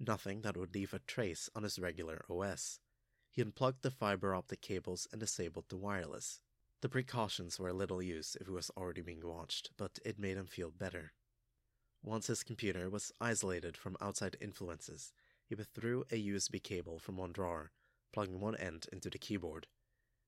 Nothing 0.00 0.40
that 0.40 0.56
would 0.56 0.74
leave 0.74 0.94
a 0.94 1.00
trace 1.00 1.50
on 1.54 1.62
his 1.62 1.78
regular 1.78 2.24
OS. 2.30 2.80
He 3.30 3.42
unplugged 3.42 3.82
the 3.82 3.90
fiber 3.90 4.34
optic 4.34 4.62
cables 4.62 5.06
and 5.12 5.20
disabled 5.20 5.66
the 5.68 5.76
wireless. 5.76 6.40
The 6.80 6.88
precautions 6.88 7.58
were 7.58 7.74
little 7.74 8.00
use 8.00 8.36
if 8.40 8.46
he 8.46 8.52
was 8.52 8.70
already 8.70 9.02
being 9.02 9.26
watched, 9.26 9.70
but 9.76 9.98
it 10.02 10.18
made 10.18 10.38
him 10.38 10.46
feel 10.46 10.70
better. 10.70 11.12
Once 12.02 12.28
his 12.28 12.42
computer 12.42 12.88
was 12.88 13.12
isolated 13.20 13.76
from 13.76 13.98
outside 14.00 14.38
influences, 14.40 15.12
he 15.44 15.54
withdrew 15.54 16.04
a 16.10 16.28
USB 16.28 16.62
cable 16.62 16.98
from 16.98 17.18
one 17.18 17.32
drawer, 17.32 17.72
plugging 18.14 18.40
one 18.40 18.56
end 18.56 18.86
into 18.90 19.10
the 19.10 19.18
keyboard. 19.18 19.66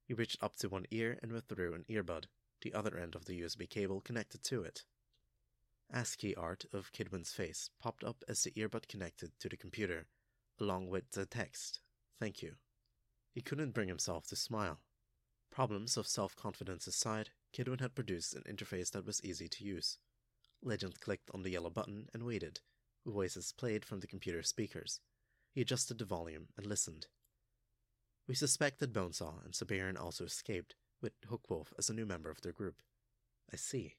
He 0.04 0.12
reached 0.12 0.42
up 0.42 0.56
to 0.56 0.68
one 0.68 0.84
ear 0.90 1.18
and 1.22 1.32
withdrew 1.32 1.72
an 1.72 1.86
earbud, 1.88 2.26
the 2.60 2.74
other 2.74 2.98
end 2.98 3.14
of 3.14 3.24
the 3.24 3.40
USB 3.40 3.68
cable 3.68 4.00
connected 4.00 4.42
to 4.44 4.62
it. 4.62 4.84
ASCII 5.90 6.34
art 6.34 6.66
of 6.72 6.92
Kidwin's 6.92 7.32
face 7.32 7.70
popped 7.80 8.04
up 8.04 8.22
as 8.28 8.42
the 8.42 8.50
earbud 8.52 8.88
connected 8.88 9.32
to 9.40 9.48
the 9.48 9.56
computer, 9.56 10.06
along 10.60 10.88
with 10.88 11.10
the 11.12 11.24
text, 11.24 11.80
Thank 12.18 12.42
you. 12.42 12.56
He 13.32 13.40
couldn't 13.40 13.70
bring 13.70 13.88
himself 13.88 14.26
to 14.28 14.36
smile. 14.36 14.80
Problems 15.50 15.96
of 15.96 16.06
self 16.06 16.36
confidence 16.36 16.86
aside, 16.86 17.30
Kidwin 17.52 17.80
had 17.80 17.94
produced 17.94 18.34
an 18.34 18.42
interface 18.42 18.90
that 18.90 19.06
was 19.06 19.24
easy 19.24 19.48
to 19.48 19.64
use. 19.64 19.98
Legend 20.62 21.00
clicked 21.00 21.30
on 21.32 21.42
the 21.42 21.50
yellow 21.50 21.70
button 21.70 22.08
and 22.12 22.24
waited. 22.24 22.60
Voices 23.06 23.52
played 23.52 23.84
from 23.84 24.00
the 24.00 24.06
computer 24.06 24.42
speakers. 24.42 25.00
He 25.54 25.60
adjusted 25.60 25.98
the 25.98 26.04
volume 26.04 26.48
and 26.56 26.66
listened. 26.66 27.06
We 28.26 28.34
suspect 28.34 28.80
that 28.80 28.92
Bonesaw 28.92 29.44
and 29.44 29.54
Siberian 29.54 29.96
also 29.96 30.24
escaped, 30.24 30.74
with 31.00 31.20
Hookwolf 31.30 31.68
as 31.78 31.88
a 31.88 31.94
new 31.94 32.06
member 32.06 32.30
of 32.30 32.40
their 32.40 32.52
group. 32.52 32.82
I 33.52 33.56
see. 33.56 33.96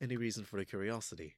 Any 0.00 0.16
reason 0.16 0.44
for 0.44 0.58
the 0.58 0.64
curiosity? 0.64 1.36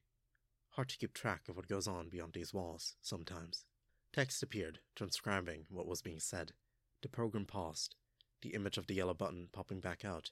Hard 0.71 0.89
to 0.89 0.97
keep 0.97 1.13
track 1.13 1.49
of 1.49 1.55
what 1.55 1.67
goes 1.67 1.87
on 1.87 2.09
beyond 2.09 2.33
these 2.33 2.53
walls, 2.53 2.95
sometimes. 3.01 3.65
Text 4.13 4.41
appeared, 4.41 4.79
transcribing 4.95 5.65
what 5.69 5.87
was 5.87 6.01
being 6.01 6.19
said. 6.19 6.53
The 7.01 7.09
program 7.09 7.45
paused, 7.45 7.95
the 8.41 8.53
image 8.53 8.77
of 8.77 8.87
the 8.87 8.95
yellow 8.95 9.13
button 9.13 9.49
popping 9.51 9.79
back 9.79 10.03
out. 10.03 10.31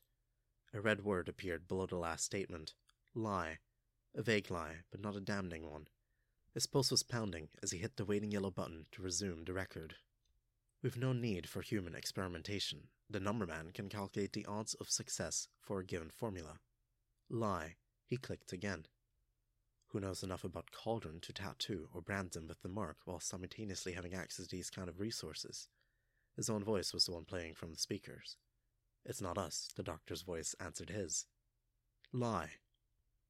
A 0.73 0.81
red 0.81 1.03
word 1.03 1.29
appeared 1.29 1.67
below 1.67 1.85
the 1.85 1.95
last 1.97 2.25
statement 2.25 2.73
lie. 3.13 3.59
A 4.15 4.21
vague 4.21 4.51
lie, 4.51 4.77
but 4.91 5.01
not 5.01 5.15
a 5.15 5.21
damning 5.21 5.69
one. 5.69 5.87
His 6.53 6.65
pulse 6.65 6.91
was 6.91 7.03
pounding 7.03 7.49
as 7.61 7.71
he 7.71 7.77
hit 7.77 7.97
the 7.97 8.05
waiting 8.05 8.31
yellow 8.31 8.51
button 8.51 8.87
to 8.91 9.01
resume 9.01 9.43
the 9.45 9.53
record. 9.53 9.95
We've 10.83 10.97
no 10.97 11.11
need 11.11 11.49
for 11.49 11.61
human 11.61 11.95
experimentation. 11.95 12.89
The 13.09 13.19
numberman 13.19 13.73
can 13.73 13.89
calculate 13.89 14.33
the 14.33 14.45
odds 14.45 14.75
of 14.75 14.89
success 14.89 15.47
for 15.59 15.79
a 15.79 15.85
given 15.85 16.09
formula. 16.09 16.59
Lie. 17.29 17.77
He 18.05 18.17
clicked 18.17 18.53
again. 18.53 18.85
Who 19.87 19.99
knows 19.99 20.21
enough 20.21 20.43
about 20.43 20.71
Cauldron 20.71 21.19
to 21.21 21.33
tattoo 21.33 21.89
or 21.93 22.01
brand 22.01 22.31
them 22.31 22.47
with 22.47 22.61
the 22.61 22.69
mark 22.69 22.97
while 23.05 23.19
simultaneously 23.19 23.93
having 23.93 24.13
access 24.13 24.45
to 24.47 24.55
these 24.55 24.69
kind 24.69 24.87
of 24.87 24.99
resources? 24.99 25.67
His 26.35 26.49
own 26.49 26.63
voice 26.63 26.93
was 26.93 27.05
the 27.05 27.13
one 27.13 27.25
playing 27.25 27.55
from 27.55 27.71
the 27.71 27.79
speakers. 27.79 28.37
It's 29.03 29.21
not 29.21 29.37
us, 29.37 29.69
the 29.75 29.83
doctor's 29.83 30.21
voice 30.21 30.55
answered 30.59 30.89
his. 30.91 31.25
Lie. 32.13 32.51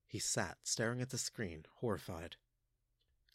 He 0.05 0.19
sat, 0.19 0.57
staring 0.63 1.01
at 1.01 1.11
the 1.11 1.17
screen, 1.17 1.63
horrified. 1.75 2.35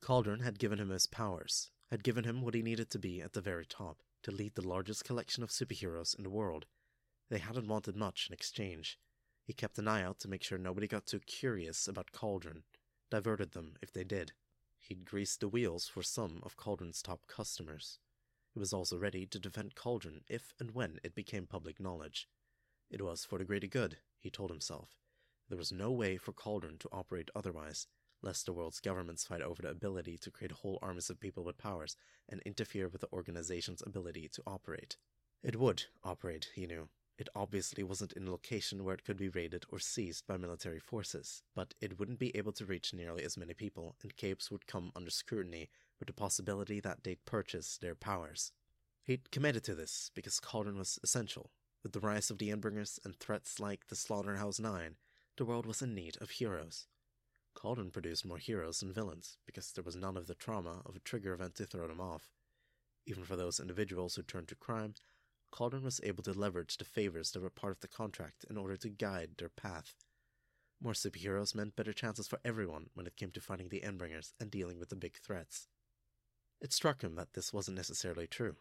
Cauldron 0.02 0.40
had 0.40 0.58
given 0.58 0.78
him 0.78 0.90
his 0.90 1.06
powers, 1.06 1.70
had 1.92 2.02
given 2.02 2.24
him 2.24 2.40
what 2.40 2.54
he 2.54 2.62
needed 2.62 2.88
to 2.88 2.98
be 2.98 3.20
at 3.20 3.34
the 3.34 3.40
very 3.42 3.66
top, 3.66 3.98
to 4.22 4.30
lead 4.30 4.54
the 4.54 4.66
largest 4.66 5.04
collection 5.04 5.42
of 5.42 5.50
superheroes 5.50 6.16
in 6.16 6.24
the 6.24 6.30
world. 6.30 6.64
They 7.28 7.36
hadn't 7.36 7.68
wanted 7.68 7.96
much 7.96 8.28
in 8.30 8.32
exchange. 8.32 8.98
He 9.44 9.52
kept 9.52 9.76
an 9.76 9.86
eye 9.86 10.02
out 10.02 10.18
to 10.20 10.28
make 10.28 10.42
sure 10.42 10.56
nobody 10.56 10.86
got 10.86 11.04
too 11.04 11.20
curious 11.20 11.86
about 11.86 12.10
Cauldron, 12.10 12.62
diverted 13.10 13.52
them 13.52 13.74
if 13.82 13.92
they 13.92 14.04
did. 14.04 14.32
He'd 14.78 15.04
greased 15.04 15.40
the 15.40 15.48
wheels 15.48 15.86
for 15.86 16.02
some 16.02 16.40
of 16.42 16.56
Cauldron's 16.56 17.02
top 17.02 17.26
customers. 17.26 17.98
He 18.54 18.58
was 18.58 18.72
also 18.72 18.96
ready 18.96 19.26
to 19.26 19.38
defend 19.38 19.74
Cauldron 19.74 20.22
if 20.28 20.54
and 20.58 20.70
when 20.70 20.98
it 21.04 21.14
became 21.14 21.46
public 21.46 21.78
knowledge. 21.78 22.26
It 22.90 23.02
was 23.02 23.26
for 23.26 23.36
the 23.36 23.44
greater 23.44 23.66
good, 23.66 23.98
he 24.18 24.30
told 24.30 24.48
himself. 24.48 24.96
There 25.50 25.58
was 25.58 25.72
no 25.72 25.90
way 25.90 26.16
for 26.16 26.32
Cauldron 26.32 26.78
to 26.78 26.88
operate 26.90 27.30
otherwise, 27.34 27.86
lest 28.22 28.46
the 28.46 28.52
world's 28.52 28.80
governments 28.80 29.24
fight 29.24 29.42
over 29.42 29.62
the 29.62 29.70
ability 29.70 30.16
to 30.18 30.30
create 30.30 30.52
whole 30.52 30.78
armies 30.80 31.10
of 31.10 31.20
people 31.20 31.44
with 31.44 31.58
powers 31.58 31.96
and 32.28 32.40
interfere 32.42 32.88
with 32.88 33.00
the 33.00 33.12
organization's 33.12 33.82
ability 33.84 34.28
to 34.32 34.42
operate. 34.46 34.96
It 35.42 35.56
would 35.56 35.84
operate, 36.04 36.50
he 36.54 36.66
knew. 36.66 36.88
It 37.18 37.28
obviously 37.34 37.82
wasn't 37.82 38.14
in 38.14 38.26
a 38.26 38.30
location 38.30 38.84
where 38.84 38.94
it 38.94 39.04
could 39.04 39.16
be 39.16 39.28
raided 39.28 39.64
or 39.68 39.78
seized 39.78 40.26
by 40.26 40.36
military 40.36 40.80
forces, 40.80 41.42
but 41.54 41.74
it 41.80 41.98
wouldn't 41.98 42.18
be 42.18 42.34
able 42.36 42.52
to 42.52 42.64
reach 42.64 42.94
nearly 42.94 43.22
as 43.22 43.36
many 43.36 43.54
people, 43.54 43.96
and 44.02 44.16
capes 44.16 44.50
would 44.50 44.66
come 44.66 44.92
under 44.96 45.10
scrutiny 45.10 45.68
with 45.98 46.06
the 46.06 46.14
possibility 46.14 46.80
that 46.80 47.04
they'd 47.04 47.24
purchase 47.24 47.76
their 47.76 47.94
powers. 47.94 48.52
He'd 49.04 49.30
committed 49.30 49.64
to 49.64 49.74
this 49.74 50.10
because 50.14 50.40
Cauldron 50.40 50.78
was 50.78 50.98
essential. 51.02 51.50
With 51.82 51.92
the 51.92 52.00
rise 52.00 52.30
of 52.30 52.38
the 52.38 52.50
Endbringers 52.50 52.98
and 53.04 53.16
threats 53.16 53.58
like 53.60 53.88
the 53.88 53.96
Slaughterhouse 53.96 54.60
Nine, 54.60 54.96
the 55.36 55.44
world 55.44 55.66
was 55.66 55.82
in 55.82 55.94
need 55.94 56.16
of 56.20 56.30
heroes. 56.30 56.86
Cauldron 57.54 57.90
produced 57.90 58.24
more 58.24 58.38
heroes 58.38 58.80
than 58.80 58.92
villains 58.92 59.38
because 59.46 59.72
there 59.72 59.84
was 59.84 59.96
none 59.96 60.16
of 60.16 60.26
the 60.26 60.34
trauma 60.34 60.82
of 60.84 60.96
a 60.96 61.00
trigger 61.00 61.32
event 61.32 61.54
to 61.56 61.66
throw 61.66 61.86
them 61.86 62.00
off. 62.00 62.28
Even 63.06 63.24
for 63.24 63.36
those 63.36 63.60
individuals 63.60 64.14
who 64.14 64.22
turned 64.22 64.48
to 64.48 64.54
crime, 64.54 64.94
Cauldron 65.50 65.84
was 65.84 66.00
able 66.02 66.22
to 66.24 66.32
leverage 66.32 66.76
the 66.76 66.84
favors 66.84 67.30
that 67.32 67.42
were 67.42 67.50
part 67.50 67.72
of 67.72 67.80
the 67.80 67.88
contract 67.88 68.44
in 68.48 68.56
order 68.56 68.76
to 68.76 68.88
guide 68.88 69.32
their 69.36 69.50
path. 69.50 69.94
More 70.80 70.94
superheroes 70.94 71.54
meant 71.54 71.76
better 71.76 71.92
chances 71.92 72.26
for 72.26 72.40
everyone 72.44 72.90
when 72.94 73.06
it 73.06 73.16
came 73.16 73.30
to 73.32 73.40
fighting 73.40 73.68
the 73.68 73.82
Endbringers 73.82 74.32
and 74.40 74.50
dealing 74.50 74.78
with 74.80 74.88
the 74.88 74.96
big 74.96 75.16
threats. 75.18 75.68
It 76.60 76.72
struck 76.72 77.02
him 77.02 77.14
that 77.16 77.34
this 77.34 77.52
wasn't 77.52 77.76
necessarily 77.76 78.26
true. 78.26 78.56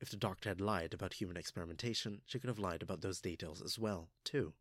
If 0.00 0.10
the 0.10 0.16
doctor 0.16 0.50
had 0.50 0.60
lied 0.60 0.92
about 0.92 1.14
human 1.14 1.36
experimentation, 1.36 2.20
she 2.26 2.38
could 2.38 2.48
have 2.48 2.58
lied 2.58 2.82
about 2.82 3.00
those 3.00 3.20
details 3.20 3.62
as 3.62 3.78
well, 3.78 4.10
too. 4.22 4.54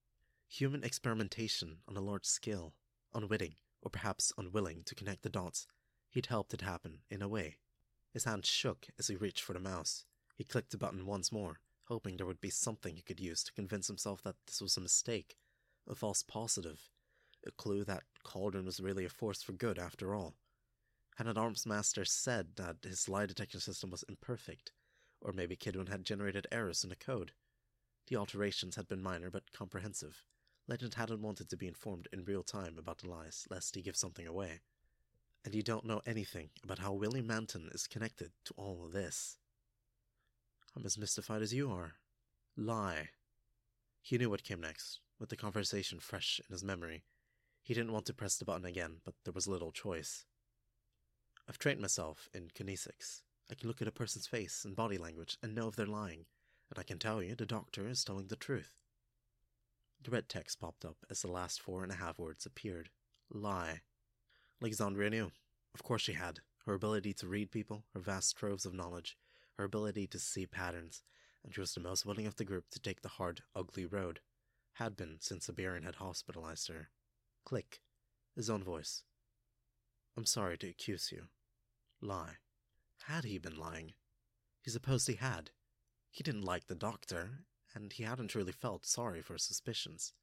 Human 0.47 0.83
experimentation 0.83 1.77
on 1.87 1.97
a 1.97 2.01
large 2.01 2.25
scale, 2.25 2.73
unwitting, 3.13 3.55
or 3.83 3.91
perhaps 3.91 4.33
unwilling 4.37 4.81
to 4.85 4.95
connect 4.95 5.21
the 5.21 5.29
dots, 5.29 5.67
he'd 6.09 6.27
helped 6.27 6.53
it 6.53 6.61
happen 6.61 6.99
in 7.09 7.21
a 7.21 7.27
way. 7.27 7.57
His 8.11 8.23
hand 8.23 8.45
shook 8.45 8.87
as 8.97 9.07
he 9.07 9.15
reached 9.15 9.43
for 9.43 9.53
the 9.53 9.59
mouse. 9.59 10.05
He 10.35 10.43
clicked 10.43 10.71
the 10.71 10.77
button 10.77 11.05
once 11.05 11.31
more, 11.31 11.59
hoping 11.87 12.17
there 12.17 12.25
would 12.25 12.41
be 12.41 12.49
something 12.49 12.95
he 12.95 13.01
could 13.01 13.19
use 13.19 13.43
to 13.43 13.53
convince 13.53 13.87
himself 13.87 14.23
that 14.23 14.35
this 14.47 14.61
was 14.61 14.77
a 14.77 14.81
mistake, 14.81 15.35
a 15.87 15.93
false 15.93 16.23
positive, 16.23 16.89
a 17.45 17.51
clue 17.51 17.83
that 17.83 18.03
Cauldron 18.23 18.65
was 18.65 18.79
really 18.79 19.05
a 19.05 19.09
force 19.09 19.43
for 19.43 19.51
good 19.51 19.77
after 19.77 20.15
all. 20.15 20.35
Had 21.17 21.27
an 21.27 21.35
Armsmaster 21.35 22.07
said 22.07 22.55
that 22.55 22.77
his 22.83 23.09
lie 23.09 23.25
detection 23.25 23.59
system 23.59 23.91
was 23.91 24.03
imperfect, 24.07 24.71
or 25.21 25.33
maybe 25.33 25.55
Kidwin 25.55 25.89
had 25.89 26.05
generated 26.05 26.47
errors 26.51 26.83
in 26.83 26.89
the 26.89 26.95
code. 26.95 27.33
The 28.07 28.15
alterations 28.15 28.75
had 28.75 28.87
been 28.87 29.01
minor 29.01 29.29
but 29.29 29.51
comprehensive. 29.51 30.23
Legend 30.67 30.93
hadn't 30.93 31.21
wanted 31.21 31.49
to 31.49 31.57
be 31.57 31.67
informed 31.67 32.07
in 32.13 32.23
real 32.23 32.43
time 32.43 32.77
about 32.77 32.99
the 32.99 33.09
lies, 33.09 33.45
lest 33.49 33.75
he 33.75 33.81
give 33.81 33.97
something 33.97 34.25
away. 34.25 34.61
And 35.43 35.53
you 35.53 35.61
don't 35.61 35.85
know 35.85 36.01
anything 36.05 36.49
about 36.63 36.79
how 36.79 36.93
Willie 36.93 37.21
Manton 37.21 37.69
is 37.73 37.87
connected 37.87 38.31
to 38.45 38.53
all 38.55 38.85
of 38.85 38.93
this. 38.93 39.37
I'm 40.75 40.85
as 40.85 40.97
mystified 40.97 41.41
as 41.41 41.53
you 41.53 41.69
are. 41.69 41.95
Lie. 42.55 43.09
He 44.01 44.17
knew 44.17 44.29
what 44.29 44.43
came 44.43 44.61
next, 44.61 45.01
with 45.19 45.29
the 45.29 45.35
conversation 45.35 45.99
fresh 45.99 46.39
in 46.47 46.53
his 46.53 46.63
memory. 46.63 47.03
He 47.61 47.73
didn't 47.73 47.91
want 47.91 48.05
to 48.05 48.13
press 48.13 48.37
the 48.37 48.45
button 48.45 48.65
again, 48.65 48.97
but 49.03 49.15
there 49.25 49.33
was 49.33 49.47
little 49.47 49.71
choice. 49.71 50.25
I've 51.47 51.59
trained 51.59 51.81
myself 51.81 52.29
in 52.33 52.49
kinesics. 52.55 53.21
I 53.51 53.55
can 53.55 53.67
look 53.67 53.81
at 53.81 53.87
a 53.87 53.91
person's 53.91 54.27
face 54.27 54.63
and 54.63 54.75
body 54.75 54.97
language 54.97 55.37
and 55.43 55.53
know 55.53 55.67
if 55.67 55.75
they're 55.75 55.85
lying, 55.85 56.25
and 56.69 56.79
I 56.79 56.83
can 56.83 56.99
tell 56.99 57.21
you 57.21 57.35
the 57.35 57.45
doctor 57.45 57.87
is 57.87 58.03
telling 58.03 58.27
the 58.27 58.37
truth. 58.37 58.82
The 60.03 60.11
red 60.11 60.27
text 60.27 60.59
popped 60.59 60.83
up 60.83 60.97
as 61.09 61.21
the 61.21 61.31
last 61.31 61.61
four 61.61 61.81
and 61.81 61.91
a 61.91 61.95
half 61.95 62.19
words 62.19 62.45
appeared. 62.45 62.89
Lie. 63.31 63.81
Alexandria 64.61 65.09
knew. 65.09 65.31
Of 65.73 65.83
course 65.83 66.01
she 66.01 66.13
had. 66.13 66.41
Her 66.65 66.73
ability 66.73 67.13
to 67.13 67.27
read 67.27 67.51
people, 67.51 67.85
her 67.93 68.01
vast 68.01 68.35
troves 68.35 68.65
of 68.65 68.73
knowledge, 68.73 69.17
her 69.57 69.63
ability 69.63 70.07
to 70.07 70.19
see 70.19 70.45
patterns, 70.45 71.03
and 71.43 71.53
she 71.53 71.61
was 71.61 71.73
the 71.73 71.79
most 71.79 72.05
willing 72.05 72.27
of 72.27 72.35
the 72.35 72.43
group 72.43 72.69
to 72.71 72.79
take 72.79 73.01
the 73.01 73.09
hard, 73.09 73.43
ugly 73.55 73.85
road. 73.85 74.19
Had 74.73 74.97
been 74.97 75.17
since 75.21 75.45
Siberian 75.45 75.83
had 75.83 75.95
hospitalized 75.95 76.67
her. 76.67 76.89
Click. 77.45 77.81
His 78.35 78.49
own 78.49 78.63
voice. 78.63 79.03
I'm 80.17 80.25
sorry 80.25 80.57
to 80.57 80.69
accuse 80.69 81.11
you. 81.11 81.27
Lie. 82.01 82.37
Had 83.05 83.23
he 83.23 83.37
been 83.37 83.57
lying? 83.57 83.93
He 84.61 84.69
supposed 84.71 85.07
he 85.07 85.15
had. 85.15 85.51
He 86.11 86.23
didn't 86.23 86.45
like 86.45 86.67
the 86.67 86.75
doctor, 86.75 87.45
and 87.75 87.93
he 87.93 88.03
hadn't 88.03 88.35
really 88.35 88.51
felt 88.51 88.85
sorry 88.85 89.21
for 89.21 89.33
his 89.33 89.43
suspicions. 89.43 90.13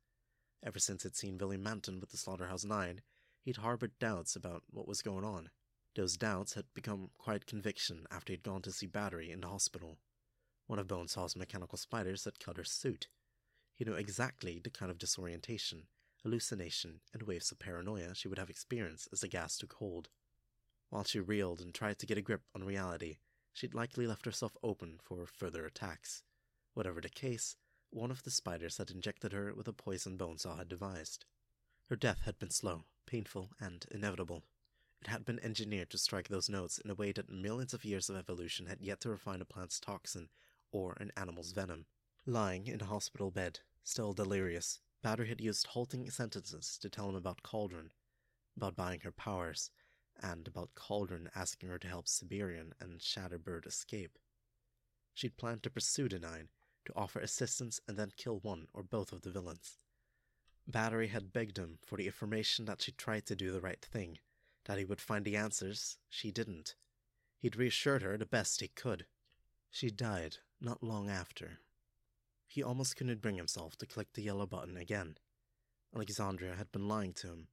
Ever 0.62 0.78
since 0.78 1.02
he'd 1.02 1.16
seen 1.16 1.38
Willie 1.38 1.56
Manton 1.56 2.00
with 2.00 2.10
the 2.10 2.16
Slaughterhouse 2.16 2.64
Nine, 2.64 3.02
he'd 3.42 3.58
harbored 3.58 3.98
doubts 3.98 4.36
about 4.36 4.62
what 4.70 4.86
was 4.86 5.02
going 5.02 5.24
on. 5.24 5.50
Those 5.96 6.16
doubts 6.16 6.54
had 6.54 6.66
become 6.74 7.10
quite 7.18 7.46
conviction 7.46 8.06
after 8.10 8.32
he'd 8.32 8.42
gone 8.42 8.62
to 8.62 8.72
see 8.72 8.86
Battery 8.86 9.30
in 9.30 9.40
the 9.40 9.48
hospital. 9.48 9.98
One 10.66 10.78
of 10.78 10.86
Bonesaw's 10.86 11.34
mechanical 11.34 11.78
spiders 11.78 12.24
had 12.24 12.38
cut 12.38 12.56
her 12.56 12.64
suit. 12.64 13.08
He 13.74 13.84
knew 13.84 13.94
exactly 13.94 14.60
the 14.62 14.70
kind 14.70 14.90
of 14.90 14.98
disorientation, 14.98 15.88
hallucination, 16.22 17.00
and 17.12 17.22
waves 17.22 17.50
of 17.50 17.58
paranoia 17.58 18.14
she 18.14 18.28
would 18.28 18.38
have 18.38 18.50
experienced 18.50 19.08
as 19.12 19.20
the 19.20 19.28
gas 19.28 19.56
took 19.56 19.72
hold. 19.74 20.10
While 20.90 21.04
she 21.04 21.20
reeled 21.20 21.60
and 21.60 21.74
tried 21.74 21.98
to 22.00 22.06
get 22.06 22.18
a 22.18 22.22
grip 22.22 22.42
on 22.54 22.64
reality, 22.64 23.18
she'd 23.52 23.74
likely 23.74 24.06
left 24.06 24.26
herself 24.26 24.56
open 24.62 24.98
for 25.02 25.26
further 25.26 25.64
attacks. 25.64 26.22
Whatever 26.74 27.00
the 27.00 27.08
case, 27.08 27.56
one 27.90 28.10
of 28.10 28.22
the 28.22 28.30
spiders 28.30 28.78
had 28.78 28.90
injected 28.90 29.32
her 29.32 29.52
with 29.52 29.66
a 29.68 29.72
poison 29.72 30.16
Bonesaw 30.16 30.56
had 30.56 30.68
devised. 30.68 31.24
Her 31.88 31.96
death 31.96 32.20
had 32.20 32.38
been 32.38 32.50
slow, 32.50 32.84
painful, 33.06 33.50
and 33.60 33.84
inevitable. 33.90 34.44
It 35.02 35.08
had 35.08 35.24
been 35.24 35.40
engineered 35.40 35.90
to 35.90 35.98
strike 35.98 36.28
those 36.28 36.48
notes 36.48 36.78
in 36.78 36.90
a 36.90 36.94
way 36.94 37.10
that 37.12 37.28
millions 37.28 37.74
of 37.74 37.84
years 37.84 38.08
of 38.08 38.16
evolution 38.16 38.66
had 38.66 38.80
yet 38.80 39.00
to 39.00 39.10
refine 39.10 39.40
a 39.40 39.44
plant's 39.44 39.80
toxin 39.80 40.28
or 40.70 40.96
an 41.00 41.10
animal's 41.16 41.52
venom. 41.52 41.86
Lying 42.24 42.66
in 42.66 42.80
a 42.80 42.86
hospital 42.86 43.30
bed, 43.30 43.60
still 43.82 44.12
delirious, 44.12 44.80
Battery 45.02 45.28
had 45.28 45.40
used 45.40 45.66
halting 45.68 46.08
sentences 46.10 46.78
to 46.78 46.88
tell 46.88 47.08
him 47.08 47.14
about 47.14 47.42
Cauldron, 47.42 47.92
about 48.56 48.76
buying 48.76 49.00
her 49.00 49.12
powers, 49.12 49.70
and 50.22 50.46
about 50.46 50.74
Cauldron 50.74 51.30
asking 51.34 51.70
her 51.70 51.78
to 51.78 51.88
help 51.88 52.06
Siberian 52.06 52.74
and 52.78 53.00
Shatterbird 53.00 53.66
escape. 53.66 54.18
She'd 55.14 55.36
planned 55.36 55.62
to 55.64 55.70
pursue 55.70 56.08
the 56.08 56.18
Nine, 56.18 56.48
to 56.86 56.92
offer 56.96 57.20
assistance 57.20 57.80
and 57.86 57.96
then 57.96 58.12
kill 58.16 58.38
one 58.38 58.66
or 58.72 58.82
both 58.82 59.12
of 59.12 59.22
the 59.22 59.30
villains. 59.30 59.78
Battery 60.66 61.08
had 61.08 61.32
begged 61.32 61.58
him 61.58 61.78
for 61.84 61.96
the 61.96 62.06
information 62.06 62.64
that 62.66 62.82
she 62.82 62.92
tried 62.92 63.26
to 63.26 63.36
do 63.36 63.50
the 63.50 63.60
right 63.60 63.84
thing, 63.84 64.18
that 64.66 64.78
he 64.78 64.84
would 64.84 65.00
find 65.00 65.24
the 65.24 65.36
answers, 65.36 65.96
she 66.08 66.30
didn't. 66.30 66.74
He'd 67.38 67.56
reassured 67.56 68.02
her 68.02 68.16
the 68.16 68.26
best 68.26 68.60
he 68.60 68.68
could. 68.68 69.06
She 69.70 69.90
died, 69.90 70.36
not 70.60 70.82
long 70.82 71.08
after. 71.08 71.60
He 72.46 72.62
almost 72.62 72.96
couldn't 72.96 73.22
bring 73.22 73.36
himself 73.36 73.76
to 73.78 73.86
click 73.86 74.12
the 74.12 74.22
yellow 74.22 74.46
button 74.46 74.76
again. 74.76 75.16
Alexandria 75.94 76.54
had 76.56 76.70
been 76.70 76.88
lying 76.88 77.12
to 77.14 77.28
him, 77.28 77.48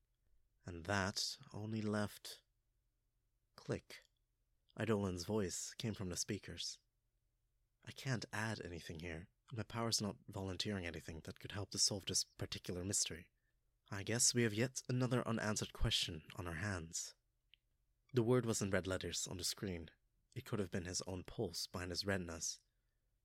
and 0.65 0.85
that 0.85 1.37
only 1.53 1.81
left. 1.81 2.39
Click. 3.55 4.03
Eidolon's 4.79 5.23
voice 5.23 5.73
came 5.77 5.93
from 5.93 6.09
the 6.09 6.17
speakers. 6.17 6.77
I 7.87 7.91
can't 7.91 8.25
add 8.33 8.61
anything 8.65 8.99
here. 8.99 9.27
My 9.55 9.63
power's 9.63 10.01
not 10.01 10.17
volunteering 10.27 10.85
anything 10.85 11.21
that 11.23 11.39
could 11.39 11.53
help 11.53 11.71
to 11.71 11.77
solve 11.77 12.05
this 12.05 12.25
particular 12.37 12.83
mystery. 12.83 13.27
I 13.89 14.03
guess 14.03 14.35
we 14.35 14.43
have 14.43 14.53
yet 14.53 14.81
another 14.89 15.25
unanswered 15.25 15.71
question 15.71 16.23
on 16.35 16.47
our 16.47 16.55
hands. 16.55 17.13
The 18.13 18.23
word 18.23 18.45
was 18.45 18.61
in 18.61 18.71
red 18.71 18.87
letters 18.87 19.27
on 19.29 19.37
the 19.37 19.45
screen. 19.45 19.89
It 20.35 20.43
could 20.43 20.59
have 20.59 20.71
been 20.71 20.85
his 20.85 21.01
own 21.07 21.23
pulse 21.23 21.67
behind 21.71 21.91
his 21.91 22.05
retinas, 22.05 22.59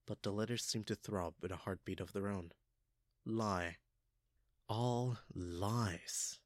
but 0.07 0.23
the 0.23 0.31
letters 0.31 0.63
seemed 0.63 0.87
to 0.87 0.95
throb 0.95 1.33
with 1.41 1.51
a 1.51 1.57
heartbeat 1.57 1.99
of 1.99 2.13
their 2.13 2.29
own. 2.29 2.51
Lie. 3.25 3.77
All 4.69 5.17
lies. 5.33 6.39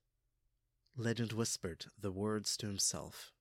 Legend 0.95 1.33
whispered 1.33 1.85
the 1.99 2.11
words 2.11 2.57
to 2.57 2.65
himself 2.65 3.31